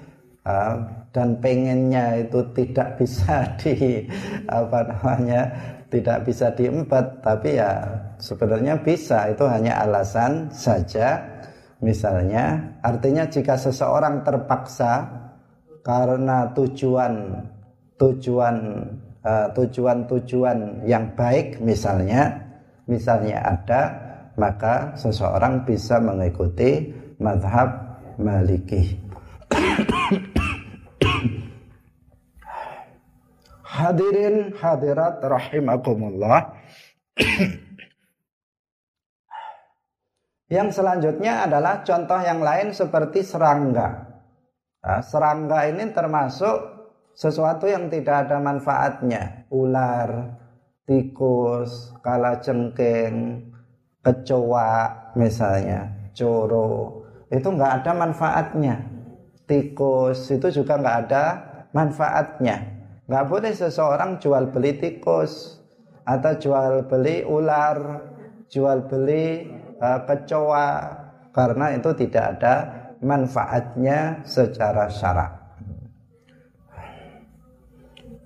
uh, 0.48 0.80
dan 1.12 1.37
pengennya 1.40 2.24
itu 2.24 2.40
tidak 2.56 2.96
bisa 3.00 3.44
di 3.61 4.04
apa 4.48 4.78
namanya 4.88 5.42
tidak 5.87 6.26
bisa 6.26 6.50
diempat 6.50 7.22
tapi 7.22 7.56
ya 7.56 7.87
sebenarnya 8.18 8.74
bisa 8.80 9.28
itu 9.30 9.44
hanya 9.44 9.85
alasan 9.85 10.48
saja. 10.50 11.37
Misalnya 11.76 12.72
artinya 12.80 13.28
jika 13.28 13.52
seseorang 13.52 14.24
terpaksa 14.24 15.26
karena 15.87 16.51
tujuan 16.51 17.46
tujuan 17.94 18.57
uh, 19.22 19.46
tujuan 19.55 20.03
tujuan 20.11 20.83
yang 20.83 21.14
baik 21.14 21.62
misalnya 21.62 22.42
misalnya 22.90 23.38
ada 23.38 23.83
maka 24.35 24.99
seseorang 24.99 25.62
bisa 25.62 26.03
mengikuti 26.03 26.90
madhab 27.22 28.03
maliki. 28.18 28.99
Hadirin 33.64 34.57
hadirat 34.57 35.20
rahimakumullah. 35.20 36.53
Yang 40.46 40.79
selanjutnya 40.79 41.49
adalah 41.49 41.83
contoh 41.83 42.20
yang 42.22 42.38
lain 42.38 42.70
seperti 42.70 43.27
serangga 43.27 44.06
nah, 44.87 45.03
serangga 45.03 45.66
ini 45.66 45.90
termasuk 45.90 46.55
sesuatu 47.11 47.66
yang 47.66 47.90
tidak 47.90 48.31
ada 48.31 48.38
manfaatnya. 48.38 49.51
Ular 49.51 50.38
tikus 50.87 51.90
kalajengking 52.07 53.42
kecoa 54.07 55.11
misalnya 55.18 55.90
coro 56.14 57.03
itu 57.27 57.49
nggak 57.51 57.72
ada 57.83 57.92
manfaatnya. 57.99 58.77
Tikus 59.46 60.31
itu 60.31 60.62
juga 60.62 60.79
nggak 60.79 60.99
ada 61.11 61.25
manfaatnya. 61.75 62.57
Nggak 63.07 63.27
boleh 63.27 63.53
seseorang 63.55 64.18
jual 64.22 64.51
beli 64.55 64.79
tikus 64.79 65.59
atau 66.07 66.33
jual 66.38 66.87
beli 66.87 67.27
ular 67.27 68.07
jual 68.46 68.87
beli 68.87 69.51
uh, 69.83 70.07
kecoa 70.07 70.70
karena 71.35 71.75
itu 71.75 71.90
tidak 71.99 72.25
ada 72.38 72.55
manfaatnya 73.02 74.22
secara 74.24 74.88
syarak 74.88 75.32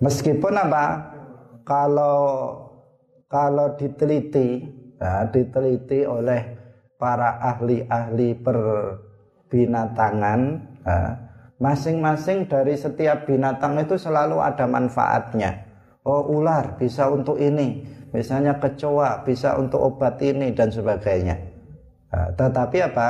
meskipun 0.02 0.54
apa 0.56 1.14
kalau 1.66 2.18
kalau 3.30 3.78
diteliti 3.78 4.66
nah, 4.98 5.26
diteliti 5.30 6.02
oleh 6.06 6.58
para 6.98 7.40
ahli-ahli 7.40 8.36
perbinatangan 8.44 10.40
masing-masing 11.60 12.48
dari 12.48 12.74
setiap 12.74 13.28
binatang 13.28 13.76
itu 13.78 14.00
selalu 14.00 14.40
ada 14.40 14.64
manfaatnya. 14.64 15.68
Oh 16.00 16.24
ular 16.32 16.80
bisa 16.80 17.12
untuk 17.12 17.36
ini, 17.36 17.84
misalnya 18.16 18.56
kecoa 18.56 19.20
bisa 19.28 19.60
untuk 19.60 19.84
obat 19.84 20.16
ini 20.24 20.56
dan 20.56 20.72
sebagainya. 20.72 21.36
Nah, 22.10 22.32
tetapi 22.32 22.78
apa? 22.80 23.08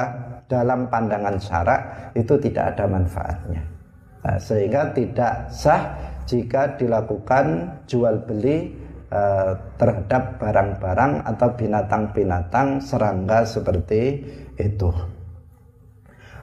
Dalam 0.50 0.90
pandangan 0.90 1.38
syarak 1.38 2.10
itu 2.18 2.34
tidak 2.42 2.74
ada 2.74 2.90
manfaatnya. 2.90 3.62
Nah, 4.26 4.36
sehingga 4.42 4.90
tidak 4.90 5.46
sah 5.54 5.94
jika 6.26 6.74
dilakukan 6.74 7.78
jual 7.86 8.26
beli 8.26 8.74
uh, 9.14 9.54
terhadap 9.78 10.42
barang-barang 10.42 11.22
atau 11.22 11.48
binatang-binatang 11.54 12.82
serangga 12.82 13.46
seperti 13.46 14.26
itu. 14.58 14.90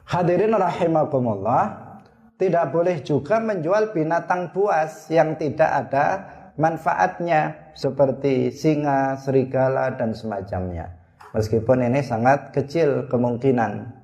Hadirin 0.08 0.56
rahimakumullah, 0.56 1.88
tidak 2.40 2.72
boleh 2.72 3.04
juga 3.04 3.44
menjual 3.44 3.92
binatang 3.92 4.56
buas 4.56 5.04
yang 5.12 5.36
tidak 5.36 5.68
ada 5.68 6.06
manfaatnya 6.56 7.72
seperti 7.76 8.50
singa, 8.50 9.20
serigala 9.20 9.94
dan 9.94 10.16
semacamnya. 10.16 10.96
Meskipun 11.36 11.84
ini 11.84 12.00
sangat 12.00 12.56
kecil 12.56 13.06
kemungkinan, 13.12 13.97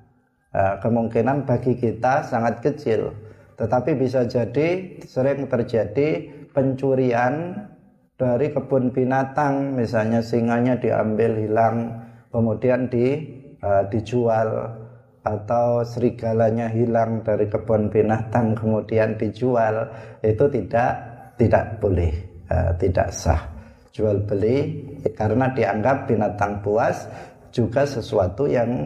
kemungkinan 0.55 1.43
bagi 1.43 1.75
kita 1.75 2.23
sangat 2.23 2.63
kecil, 2.63 3.11
tetapi 3.59 3.95
bisa 3.99 4.23
jadi 4.23 4.99
sering 5.03 5.51
terjadi 5.51 6.31
pencurian 6.55 7.67
dari 8.15 8.55
kebun 8.55 8.95
binatang, 8.95 9.75
misalnya 9.75 10.23
singanya 10.23 10.79
diambil 10.79 11.35
hilang, 11.35 11.91
kemudian 12.31 12.87
di 12.87 13.19
uh, 13.59 13.83
dijual. 13.91 14.81
Atau 15.25 15.81
serigalanya 15.81 16.69
hilang 16.69 17.25
dari 17.25 17.49
kebun 17.49 17.89
binatang 17.89 18.53
kemudian 18.53 19.17
dijual. 19.17 19.89
Itu 20.21 20.45
tidak 20.53 20.91
tidak 21.33 21.81
boleh 21.81 22.13
uh, 22.45 22.77
tidak 22.77 23.09
sah. 23.09 23.41
Jual 23.89 24.21
beli 24.21 24.85
karena 25.17 25.49
dianggap 25.49 26.05
binatang 26.05 26.61
buas 26.61 27.09
juga 27.49 27.89
sesuatu 27.89 28.45
yang 28.45 28.85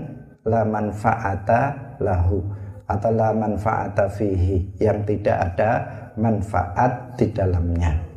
la 0.49 0.65
manfaata 0.65 1.95
lahu 2.01 2.41
atau 2.89 3.11
la 3.13 3.29
manfaata 3.37 4.09
fihi 4.09 4.81
yang 4.81 5.05
tidak 5.05 5.37
ada 5.53 5.71
manfaat 6.17 7.13
di 7.21 7.29
dalamnya 7.29 8.09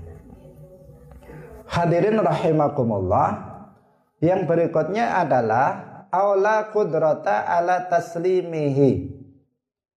hadirin 1.72 2.20
rahimakumullah 2.20 3.52
yang 4.20 4.44
berikutnya 4.44 5.18
adalah 5.24 5.92
aula 6.12 6.68
kudrata 6.68 7.48
ala 7.48 7.88
taslimihi. 7.88 9.24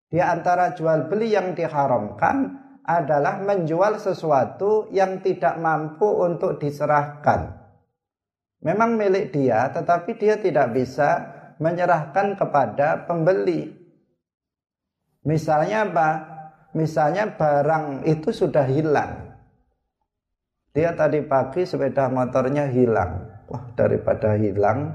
Di 0.07 0.19
antara 0.23 0.71
jual 0.71 1.11
beli 1.11 1.35
yang 1.35 1.51
diharamkan 1.51 2.63
adalah 2.87 3.43
menjual 3.43 3.99
sesuatu 3.99 4.87
yang 4.95 5.19
tidak 5.19 5.59
mampu 5.59 6.07
untuk 6.07 6.55
diserahkan. 6.57 7.59
Memang 8.63 8.95
milik 8.95 9.35
dia, 9.35 9.69
tetapi 9.69 10.15
dia 10.17 10.39
tidak 10.39 10.71
bisa 10.73 11.34
menyerahkan 11.57 12.35
kepada 12.35 13.05
pembeli. 13.07 13.71
Misalnya 15.25 15.87
apa? 15.89 16.09
Misalnya 16.75 17.31
barang 17.33 18.03
itu 18.03 18.29
sudah 18.35 18.67
hilang. 18.67 19.35
Dia 20.75 20.91
tadi 20.91 21.23
pagi 21.23 21.63
sepeda 21.63 22.11
motornya 22.11 22.67
hilang. 22.67 23.31
Wah, 23.47 23.63
daripada 23.79 24.35
hilang, 24.35 24.91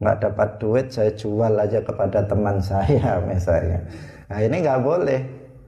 nggak 0.00 0.18
dapat 0.24 0.48
duit 0.56 0.86
saya 0.88 1.12
jual 1.12 1.52
aja 1.60 1.84
kepada 1.84 2.24
teman 2.24 2.56
saya 2.58 3.20
misalnya 3.30 3.84
nah 4.32 4.40
ini 4.40 4.64
nggak 4.64 4.80
boleh 4.80 5.20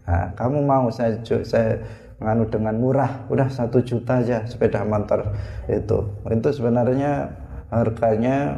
nah, 0.08 0.32
kamu 0.32 0.58
mau 0.64 0.88
saya 0.88 1.20
saya 1.44 1.76
menganu 2.16 2.48
dengan 2.48 2.74
murah 2.80 3.28
udah 3.28 3.52
satu 3.52 3.84
juta 3.84 4.24
aja 4.24 4.40
sepeda 4.48 4.80
motor 4.88 5.36
itu 5.68 6.08
itu 6.32 6.48
sebenarnya 6.48 7.28
harganya 7.68 8.56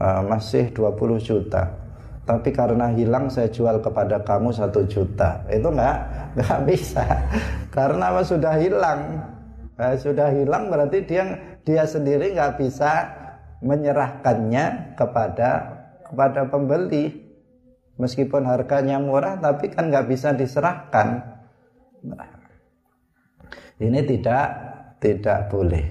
uh, 0.00 0.24
masih 0.24 0.72
20 0.72 1.20
juta. 1.20 1.68
Tapi 2.24 2.50
karena 2.54 2.88
hilang 2.94 3.28
saya 3.28 3.50
jual 3.52 3.84
kepada 3.84 4.22
kamu 4.24 4.54
satu 4.54 4.86
juta. 4.88 5.44
Itu 5.52 5.68
nggak 5.68 5.96
nggak 6.38 6.60
bisa. 6.68 7.04
Karena 7.76 8.14
sudah 8.22 8.54
hilang. 8.54 9.18
Nah, 9.74 9.96
sudah 9.96 10.30
hilang 10.30 10.70
berarti 10.70 11.02
dia 11.02 11.24
dia 11.66 11.82
sendiri 11.88 12.36
nggak 12.36 12.60
bisa 12.60 13.10
menyerahkannya 13.64 14.94
kepada 14.94 15.50
kepada 16.06 16.46
pembeli. 16.46 17.28
Meskipun 17.98 18.46
harganya 18.46 18.96
murah 19.02 19.36
tapi 19.36 19.68
kan 19.74 19.90
nggak 19.90 20.06
bisa 20.08 20.30
diserahkan. 20.30 21.20
Ini 23.80 24.00
tidak 24.06 24.46
tidak 25.02 25.50
boleh. 25.50 25.84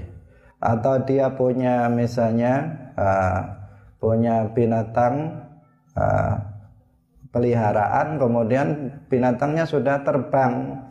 Atau 0.62 1.04
dia 1.04 1.36
punya 1.36 1.92
misalnya 1.92 2.54
uh, 2.96 3.59
punya 4.00 4.48
binatang 4.56 5.44
uh, 5.94 6.36
peliharaan 7.30 8.18
kemudian 8.18 8.68
binatangnya 9.12 9.68
sudah 9.68 10.02
terbang 10.02 10.82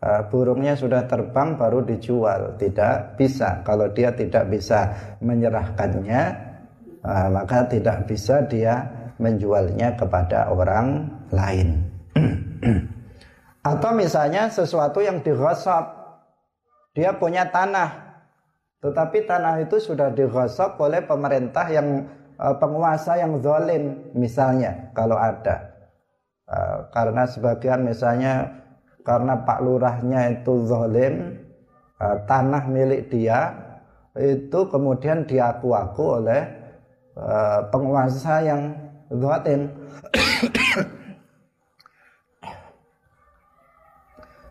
uh, 0.00 0.22
burungnya 0.28 0.76
sudah 0.76 1.04
terbang 1.08 1.56
baru 1.56 1.84
dijual. 1.84 2.56
Tidak 2.56 3.18
bisa. 3.18 3.60
Kalau 3.66 3.88
dia 3.92 4.12
tidak 4.12 4.48
bisa 4.48 4.92
menyerahkannya 5.20 6.22
uh, 7.04 7.28
maka 7.32 7.68
tidak 7.68 8.08
bisa 8.08 8.44
dia 8.48 8.84
menjualnya 9.20 9.94
kepada 9.94 10.50
orang 10.50 11.08
lain. 11.30 11.80
Atau 13.70 13.90
misalnya 13.96 14.52
sesuatu 14.52 15.00
yang 15.00 15.20
digosok. 15.24 16.04
Dia 16.94 17.10
punya 17.18 17.50
tanah. 17.50 18.22
Tetapi 18.78 19.26
tanah 19.26 19.64
itu 19.64 19.82
sudah 19.82 20.12
digosok 20.14 20.78
oleh 20.78 21.02
pemerintah 21.02 21.66
yang 21.72 22.06
penguasa 22.38 23.18
yang 23.18 23.38
zalim 23.42 24.10
misalnya 24.14 24.90
kalau 24.94 25.18
ada. 25.18 25.72
Uh, 26.44 26.84
karena 26.92 27.24
sebagian 27.24 27.88
misalnya 27.88 28.52
karena 29.00 29.32
Pak 29.48 29.64
Lurahnya 29.64 30.28
itu 30.28 30.68
zalim 30.68 31.40
uh, 31.96 32.20
tanah 32.28 32.68
milik 32.68 33.08
dia 33.08 33.56
itu 34.14 34.60
kemudian 34.70 35.26
diaku-aku 35.26 36.22
oleh 36.22 36.42
penguasa 37.70 38.42
yang 38.46 38.74
zalim. 39.10 39.74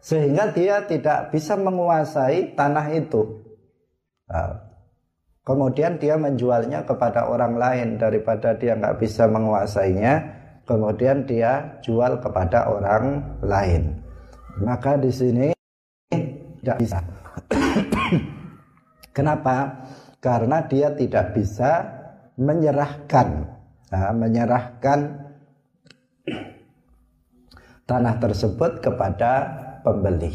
Sehingga 0.04 0.52
dia 0.52 0.84
tidak 0.84 1.32
bisa 1.32 1.56
menguasai 1.56 2.60
tanah 2.60 2.92
itu 2.92 3.40
kemudian 5.44 6.00
dia 6.00 6.16
menjualnya 6.16 6.88
kepada 6.88 7.28
orang 7.28 7.60
lain 7.60 8.00
daripada 8.00 8.56
dia 8.56 8.76
nggak 8.80 9.00
bisa 9.00 9.28
menguasainya 9.28 10.24
kemudian 10.64 11.28
dia 11.28 11.80
jual 11.84 12.20
kepada 12.24 12.72
orang 12.72 13.38
lain 13.44 14.04
maka 14.62 14.98
di 14.98 15.10
sini 15.10 15.54
tidak 16.64 16.78
bisa. 16.80 17.00
Kenapa? 19.18 19.84
Karena 20.24 20.64
dia 20.64 20.96
tidak 20.96 21.36
bisa 21.36 21.84
menyerahkan, 22.40 23.52
nah, 23.92 24.16
menyerahkan 24.16 25.00
tanah 27.90 28.16
tersebut 28.22 28.80
kepada 28.80 29.32
pembeli. 29.84 30.32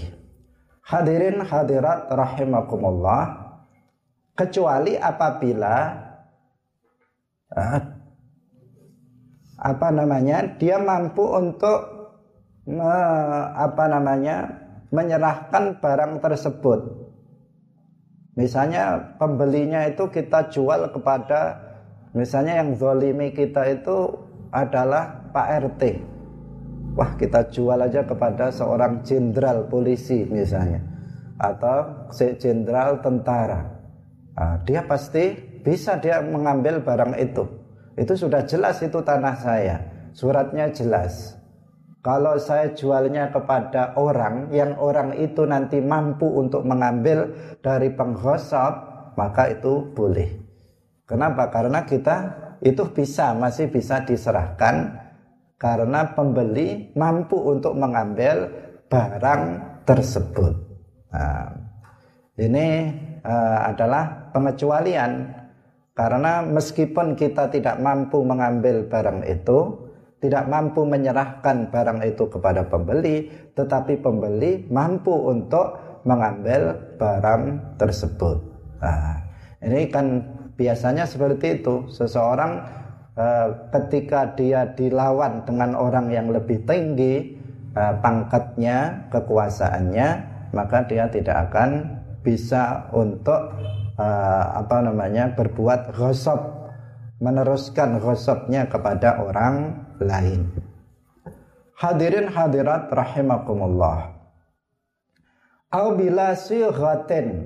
Hadirin 0.85 1.41
hadirat 1.41 2.13
rahimakumullah, 2.13 3.38
kecuali 4.39 4.95
apabila 4.95 5.77
uh, 7.59 7.81
apa 9.59 9.89
namanya 9.91 10.55
dia 10.55 10.79
mampu 10.79 11.27
untuk 11.27 11.79
me, 12.71 12.95
apa 13.59 13.85
namanya 13.91 14.47
menyerahkan 14.95 15.83
barang 15.83 16.23
tersebut. 16.23 17.11
Misalnya 18.39 19.19
pembelinya 19.19 19.91
itu 19.91 20.07
kita 20.07 20.47
jual 20.55 20.95
kepada 20.95 21.59
misalnya 22.15 22.63
yang 22.63 22.79
zolimi 22.79 23.35
kita 23.35 23.67
itu 23.75 24.15
adalah 24.55 25.27
Pak 25.35 25.49
RT. 25.67 25.83
Wah 26.95 27.19
kita 27.19 27.51
jual 27.51 27.83
aja 27.83 28.07
kepada 28.07 28.55
seorang 28.55 29.03
jenderal 29.03 29.67
polisi 29.67 30.23
misalnya 30.31 30.79
atau 31.39 32.07
jenderal 32.15 33.03
tentara. 33.03 33.78
Nah, 34.39 34.63
dia 34.63 34.87
pasti 34.87 35.35
bisa 35.67 35.99
dia 35.99 36.23
mengambil 36.23 36.79
barang 36.79 37.19
itu. 37.19 37.43
Itu 37.99 38.15
sudah 38.15 38.47
jelas 38.47 38.79
itu 38.79 39.03
tanah 39.03 39.35
saya. 39.35 39.77
Suratnya 40.15 40.71
jelas. 40.71 41.35
Kalau 41.99 42.39
saya 42.39 42.71
jualnya 42.71 43.35
kepada 43.35 43.99
orang 43.99 44.55
yang 44.55 44.79
orang 44.79 45.19
itu 45.19 45.43
nanti 45.43 45.83
mampu 45.83 46.31
untuk 46.31 46.63
mengambil 46.63 47.35
dari 47.59 47.91
penghosop, 47.91 48.75
maka 49.19 49.51
itu 49.51 49.91
boleh. 49.91 50.31
Kenapa? 51.03 51.51
Karena 51.51 51.83
kita 51.83 52.17
itu 52.63 52.87
bisa 52.95 53.35
masih 53.35 53.67
bisa 53.67 54.07
diserahkan 54.07 54.95
karena 55.59 56.15
pembeli 56.15 56.95
mampu 56.95 57.35
untuk 57.35 57.75
mengambil 57.75 58.47
barang 58.87 59.43
tersebut. 59.83 60.55
Nah, 61.11 61.51
ini 62.39 62.95
uh, 63.29 63.69
adalah 63.69 64.33
pengecualian 64.33 65.39
karena 65.99 66.47
meskipun 66.47 67.19
kita 67.19 67.51
tidak 67.51 67.83
mampu 67.83 68.23
mengambil 68.23 68.87
barang 68.87 69.27
itu, 69.27 69.91
tidak 70.23 70.47
mampu 70.47 70.87
menyerahkan 70.87 71.75
barang 71.75 72.07
itu 72.07 72.31
kepada 72.31 72.71
pembeli, 72.71 73.27
tetapi 73.59 73.99
pembeli 73.99 74.71
mampu 74.71 75.11
untuk 75.11 75.75
mengambil 76.07 76.95
barang 77.03 77.75
tersebut. 77.83 78.39
Nah, 78.79 79.27
ini 79.59 79.91
kan 79.91 80.23
biasanya 80.55 81.03
seperti 81.03 81.59
itu. 81.59 81.91
Seseorang 81.91 82.63
eh, 83.19 83.49
ketika 83.75 84.39
dia 84.39 84.71
dilawan 84.79 85.43
dengan 85.43 85.75
orang 85.75 86.15
yang 86.15 86.31
lebih 86.31 86.63
tinggi 86.63 87.35
eh, 87.75 87.95
pangkatnya, 87.99 89.11
kekuasaannya, 89.11 90.09
maka 90.55 90.87
dia 90.87 91.11
tidak 91.11 91.51
akan 91.51 91.98
bisa 92.23 92.91
untuk 92.93 93.55
uh, 93.99 94.45
apa 94.59 94.85
namanya 94.85 95.33
berbuat 95.35 95.95
ghasab 95.95 96.59
meneruskan 97.19 97.99
ghasabnya 97.99 98.71
kepada 98.71 99.23
orang 99.23 99.87
lain. 99.99 100.51
Hadirin 101.79 102.31
hadirat 102.31 102.91
rahimakumullah. 102.91 104.19
Au 105.69 105.95
bila 105.95 106.35
sighatin 106.35 107.45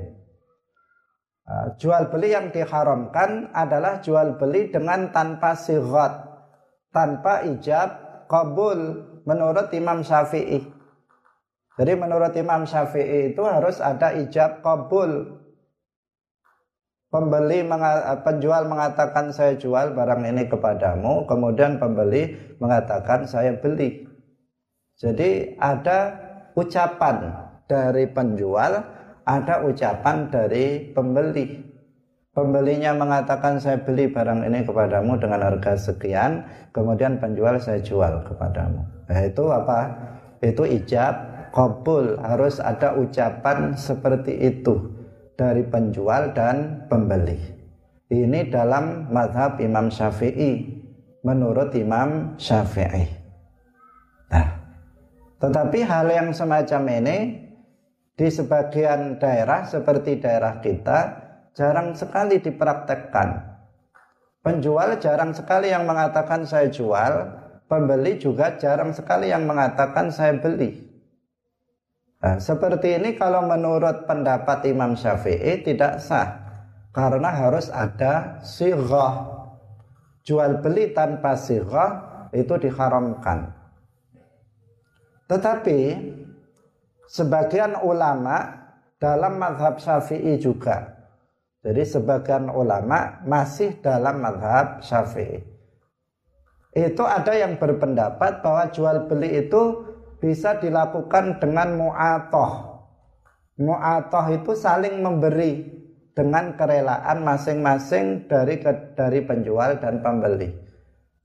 uh, 1.45 1.67
jual 1.77 2.09
beli 2.09 2.33
yang 2.33 2.49
diharamkan 2.55 3.51
adalah 3.53 4.01
jual 4.01 4.41
beli 4.41 4.73
dengan 4.73 5.11
tanpa 5.11 5.59
sighat, 5.59 6.23
tanpa 6.95 7.45
ijab 7.49 8.25
kabul 8.31 9.05
menurut 9.29 9.69
Imam 9.77 10.01
Syafi'i. 10.01 10.82
Jadi 11.83 11.99
menurut 11.99 12.31
Imam 12.39 12.63
Syafi'i 12.63 13.35
itu 13.35 13.43
harus 13.43 13.83
ada 13.83 14.15
ijab 14.15 14.63
kabul 14.63 15.43
Pembeli 17.11 17.61
penjual 18.25 18.65
mengatakan 18.71 19.37
saya 19.37 19.53
jual 19.61 19.93
barang 19.93 20.25
ini 20.25 20.49
kepadamu, 20.49 21.29
kemudian 21.29 21.77
pembeli 21.77 22.33
mengatakan 22.57 23.29
saya 23.29 23.53
beli. 23.53 24.09
Jadi 24.97 25.61
ada 25.61 26.17
ucapan 26.57 27.37
dari 27.69 28.09
penjual, 28.09 28.81
ada 29.29 29.55
ucapan 29.61 30.33
dari 30.33 30.89
pembeli. 30.89 31.61
Pembelinya 32.33 32.97
mengatakan 32.97 33.61
saya 33.61 33.77
beli 33.85 34.09
barang 34.09 34.49
ini 34.49 34.65
kepadamu 34.65 35.21
dengan 35.21 35.53
harga 35.53 35.77
sekian, 35.93 36.49
kemudian 36.73 37.21
penjual 37.21 37.61
saya 37.61 37.85
jual 37.85 38.25
kepadamu. 38.25 38.89
Nah, 39.05 39.21
itu 39.21 39.45
apa? 39.53 39.81
Itu 40.41 40.65
ijab, 40.65 41.32
kabul, 41.53 42.19
harus 42.19 42.59
ada 42.59 42.97
ucapan 42.97 43.77
seperti 43.77 44.35
itu 44.41 44.91
dari 45.37 45.63
penjual 45.69 46.33
dan 46.33 46.89
pembeli. 46.89 47.39
Ini 48.13 48.49
dalam 48.53 49.09
madhab 49.09 49.61
Imam 49.61 49.89
Syafi'i 49.89 50.69
menurut 51.25 51.73
Imam 51.77 52.37
Syafi'i. 52.37 53.09
Nah, 54.29 54.49
tetapi 55.41 55.81
hal 55.85 56.09
yang 56.13 56.29
semacam 56.33 56.83
ini 57.01 57.19
di 58.13 58.29
sebagian 58.29 59.17
daerah 59.17 59.65
seperti 59.65 60.21
daerah 60.21 60.61
kita 60.61 60.99
jarang 61.57 61.97
sekali 61.97 62.41
dipraktekkan. 62.41 63.53
Penjual 64.43 64.99
jarang 64.99 65.33
sekali 65.33 65.71
yang 65.71 65.89
mengatakan 65.89 66.45
saya 66.45 66.69
jual, 66.69 67.33
pembeli 67.71 68.19
juga 68.19 68.59
jarang 68.59 68.93
sekali 68.93 69.33
yang 69.33 69.49
mengatakan 69.49 70.13
saya 70.13 70.37
beli. 70.37 70.92
Nah, 72.23 72.39
seperti 72.39 73.03
ini 73.03 73.19
kalau 73.19 73.43
menurut 73.51 74.07
pendapat 74.07 74.63
Imam 74.71 74.95
Syafi'i 74.95 75.67
tidak 75.67 75.99
sah 75.99 76.39
karena 76.95 77.35
harus 77.35 77.67
ada 77.67 78.39
sirah. 78.47 79.43
Jual 80.23 80.63
beli 80.63 80.95
tanpa 80.95 81.35
sirah 81.35 81.91
itu 82.31 82.55
diharamkan. 82.63 83.51
Tetapi 85.27 85.79
sebagian 87.11 87.83
ulama 87.83 88.55
dalam 89.03 89.43
madhab 89.43 89.83
Syafi'i 89.83 90.39
juga. 90.39 90.95
Jadi 91.67 91.83
sebagian 91.83 92.47
ulama 92.55 93.19
masih 93.27 93.83
dalam 93.83 94.23
madhab 94.23 94.79
Syafi'i. 94.79 95.43
Itu 96.71 97.03
ada 97.03 97.35
yang 97.35 97.59
berpendapat 97.59 98.47
bahwa 98.47 98.71
jual 98.71 99.11
beli 99.11 99.43
itu 99.43 99.92
bisa 100.23 100.63
dilakukan 100.63 101.43
dengan 101.43 101.75
mu'atoh. 101.75 102.79
Mu'atoh 103.59 104.27
itu 104.31 104.55
saling 104.55 105.03
memberi 105.03 105.67
dengan 106.15 106.55
kerelaan 106.55 107.27
masing-masing 107.27 108.31
dari 108.31 108.63
dari 108.95 109.21
penjual 109.27 109.83
dan 109.83 109.99
pembeli. 109.99 110.55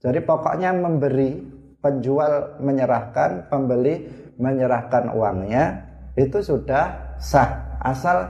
Jadi 0.01 0.19
pokoknya 0.25 0.73
memberi, 0.73 1.37
penjual 1.77 2.57
menyerahkan, 2.57 3.45
pembeli 3.53 4.09
menyerahkan 4.41 5.13
uangnya 5.13 5.85
itu 6.17 6.41
sudah 6.41 7.17
sah 7.21 7.77
asal 7.81 8.25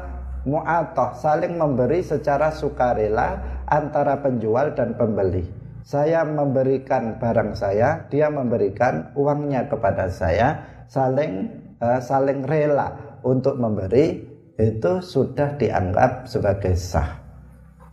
mu'atoh 0.48 1.16
saling 1.20 1.56
memberi 1.56 2.04
secara 2.04 2.52
sukarela 2.52 3.64
antara 3.68 4.20
penjual 4.20 4.72
dan 4.76 4.96
pembeli 4.96 5.67
saya 5.88 6.28
memberikan 6.28 7.16
barang 7.16 7.56
saya, 7.56 8.04
dia 8.12 8.28
memberikan 8.28 9.08
uangnya 9.16 9.72
kepada 9.72 10.12
saya, 10.12 10.60
saling 10.92 11.48
uh, 11.80 12.04
saling 12.04 12.44
rela 12.44 12.92
untuk 13.24 13.56
memberi 13.56 14.20
itu 14.60 15.00
sudah 15.00 15.56
dianggap 15.56 16.28
sebagai 16.28 16.76
sah. 16.76 17.24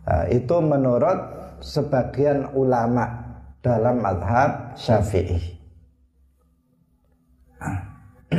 Uh, 0.03 0.27
itu 0.27 0.59
menurut 0.59 1.15
sebagian 1.63 2.51
ulama 2.51 3.15
dalam 3.63 4.03
madhab 4.03 4.75
syafi'i. 4.75 5.55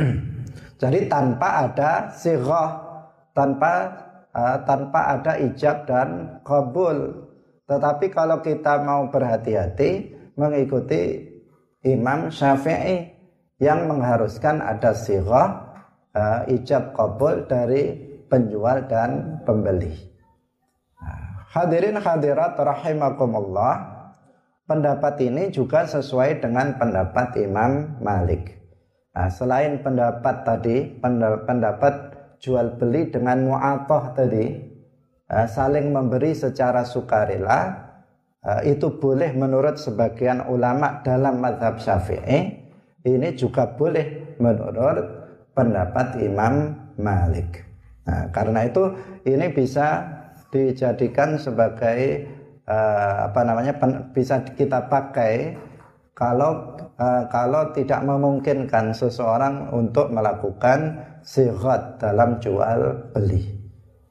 Jadi 0.85 1.09
tanpa 1.09 1.65
ada 1.65 2.13
sirah, 2.13 2.77
tanpa 3.33 3.73
uh, 4.37 4.61
tanpa 4.69 5.17
ada 5.17 5.33
ijab 5.41 5.89
dan 5.89 6.37
kabul 6.45 7.26
tetapi 7.67 8.07
kalau 8.15 8.39
kita 8.39 8.79
mau 8.87 9.11
berhati-hati 9.11 10.15
mengikuti 10.39 11.19
Imam 11.83 12.31
Syafi'i 12.31 13.11
yang 13.59 13.91
mengharuskan 13.91 14.63
ada 14.63 14.95
sirah 14.95 15.47
uh, 16.15 16.47
ijab 16.47 16.95
kabul 16.95 17.43
dari 17.43 17.91
penjual 18.31 18.87
dan 18.87 19.43
pembeli. 19.43 19.91
Nah, 20.95 21.43
hadirin 21.51 21.99
hadirat 21.99 22.55
rahimakumullah. 22.55 23.99
Pendapat 24.67 25.23
ini 25.23 25.47
juga 25.47 25.87
sesuai 25.87 26.43
dengan 26.43 26.75
pendapat 26.75 27.39
Imam 27.39 28.03
Malik. 28.03 28.51
Nah, 29.15 29.31
selain 29.31 29.79
pendapat 29.79 30.43
tadi, 30.43 30.91
pendapat 31.47 31.93
jual 32.43 32.75
beli 32.75 33.07
dengan 33.07 33.47
mu'atoh 33.47 34.11
tadi, 34.11 34.43
Eh, 34.43 34.66
saling 35.27 35.91
memberi 35.91 36.31
secara 36.31 36.87
sukarela 36.87 37.59
eh, 38.41 38.71
itu 38.71 38.95
boleh 38.95 39.35
menurut 39.35 39.75
sebagian 39.75 40.47
ulama 40.47 41.03
dalam 41.03 41.43
madhab 41.43 41.79
syafi'i 41.79 42.63
ini 43.03 43.29
juga 43.35 43.67
boleh 43.75 44.37
menurut 44.39 45.07
pendapat 45.51 46.23
Imam 46.23 46.75
Malik 46.95 47.65
nah, 48.07 48.31
karena 48.31 48.67
itu 48.67 48.93
ini 49.27 49.51
bisa 49.51 50.15
dijadikan 50.47 51.35
sebagai 51.35 52.23
uh, 52.67 53.27
apa 53.27 53.41
namanya 53.43 53.75
bisa 54.15 54.39
kita 54.55 54.87
pakai 54.87 55.59
kalau 56.17 56.73
kalau 57.29 57.69
tidak 57.77 58.01
memungkinkan 58.01 58.89
seseorang 58.89 59.69
untuk 59.69 60.09
melakukan 60.09 60.97
sihat 61.21 62.01
dalam 62.01 62.41
jual 62.41 63.13
beli. 63.13 63.56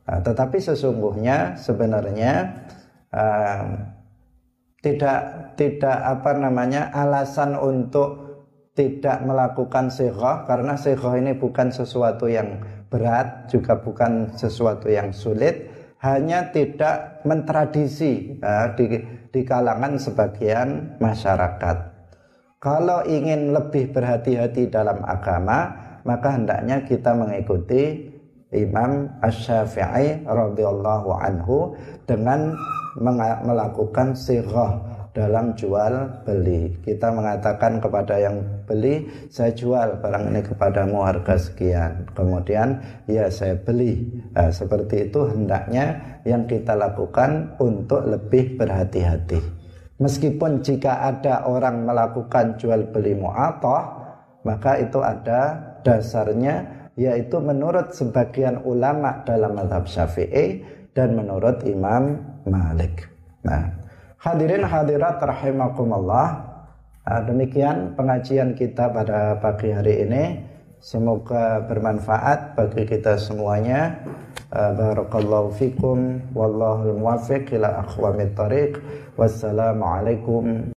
Nah, 0.06 0.22
tetapi 0.22 0.62
sesungguhnya 0.62 1.58
sebenarnya 1.58 2.62
uh, 3.10 3.66
tidak 4.78 5.20
tidak 5.58 5.98
apa 5.98 6.30
namanya 6.38 6.94
alasan 6.94 7.58
untuk 7.58 8.22
tidak 8.78 9.24
melakukan 9.26 9.90
sirah 9.90 10.46
karena 10.46 10.78
sirah 10.78 11.18
ini 11.18 11.34
bukan 11.34 11.74
sesuatu 11.74 12.30
yang 12.30 12.62
berat 12.86 13.50
juga 13.50 13.82
bukan 13.82 14.30
sesuatu 14.38 14.86
yang 14.86 15.10
sulit 15.10 15.66
hanya 16.06 16.54
tidak 16.54 17.26
mentradisi 17.26 18.38
uh, 18.46 18.78
di, 18.78 19.02
di 19.34 19.42
kalangan 19.42 19.98
sebagian 19.98 21.00
masyarakat. 21.02 21.76
Kalau 22.62 23.02
ingin 23.10 23.50
lebih 23.50 23.90
berhati-hati 23.90 24.70
dalam 24.70 25.02
agama, 25.02 25.72
maka 26.06 26.38
hendaknya 26.38 26.86
kita 26.86 27.10
mengikuti 27.16 28.15
Imam 28.54 29.10
Ash-Syafi'i 29.26 30.22
radhiyallahu 30.22 31.10
anhu 31.18 31.74
dengan 32.06 32.54
melakukan 33.42 34.14
sirah 34.14 34.78
dalam 35.16 35.56
jual 35.56 36.22
beli. 36.28 36.76
Kita 36.84 37.08
mengatakan 37.08 37.80
kepada 37.80 38.20
yang 38.20 38.36
beli, 38.68 39.08
saya 39.32 39.50
jual 39.56 39.96
barang 40.04 40.28
ini 40.28 40.40
kepadamu 40.44 41.00
harga 41.00 41.40
sekian. 41.40 42.04
Kemudian, 42.12 42.78
ya 43.08 43.32
saya 43.32 43.56
beli. 43.56 44.04
Nah, 44.36 44.52
seperti 44.52 45.08
itu 45.08 45.24
hendaknya 45.24 46.20
yang 46.28 46.44
kita 46.44 46.76
lakukan 46.76 47.56
untuk 47.56 48.04
lebih 48.04 48.60
berhati-hati. 48.60 49.40
Meskipun 49.96 50.60
jika 50.60 51.08
ada 51.08 51.48
orang 51.48 51.88
melakukan 51.88 52.60
jual 52.60 52.92
beli 52.92 53.16
mu'atoh, 53.16 54.04
maka 54.44 54.76
itu 54.76 55.00
ada 55.00 55.56
dasarnya 55.80 56.85
yaitu 56.96 57.38
menurut 57.38 57.92
sebagian 57.92 58.64
ulama 58.64 59.22
dalam 59.22 59.54
madhab 59.54 59.84
syafi'i 59.84 60.64
dan 60.96 61.12
menurut 61.12 61.60
Imam 61.68 62.18
Malik. 62.48 63.04
Nah, 63.44 63.86
Hadirin 64.26 64.66
hadirat 64.66 65.22
rahimakumullah. 65.22 66.42
Nah, 67.06 67.20
demikian 67.22 67.94
pengajian 67.94 68.58
kita 68.58 68.90
pada 68.90 69.38
pagi 69.38 69.70
hari 69.70 70.02
ini. 70.02 70.42
Semoga 70.82 71.62
bermanfaat 71.62 72.58
bagi 72.58 72.90
kita 72.90 73.22
semuanya. 73.22 74.02
Uh, 74.50 74.74
barakallahu 74.74 75.54
fikum 75.54 76.18
wallahu 76.34 76.98
muwaffiq 76.98 77.54
ila 77.54 77.86
aqwamit 77.86 78.34
thariq. 78.34 78.82
Wassalamualaikum 79.14 80.74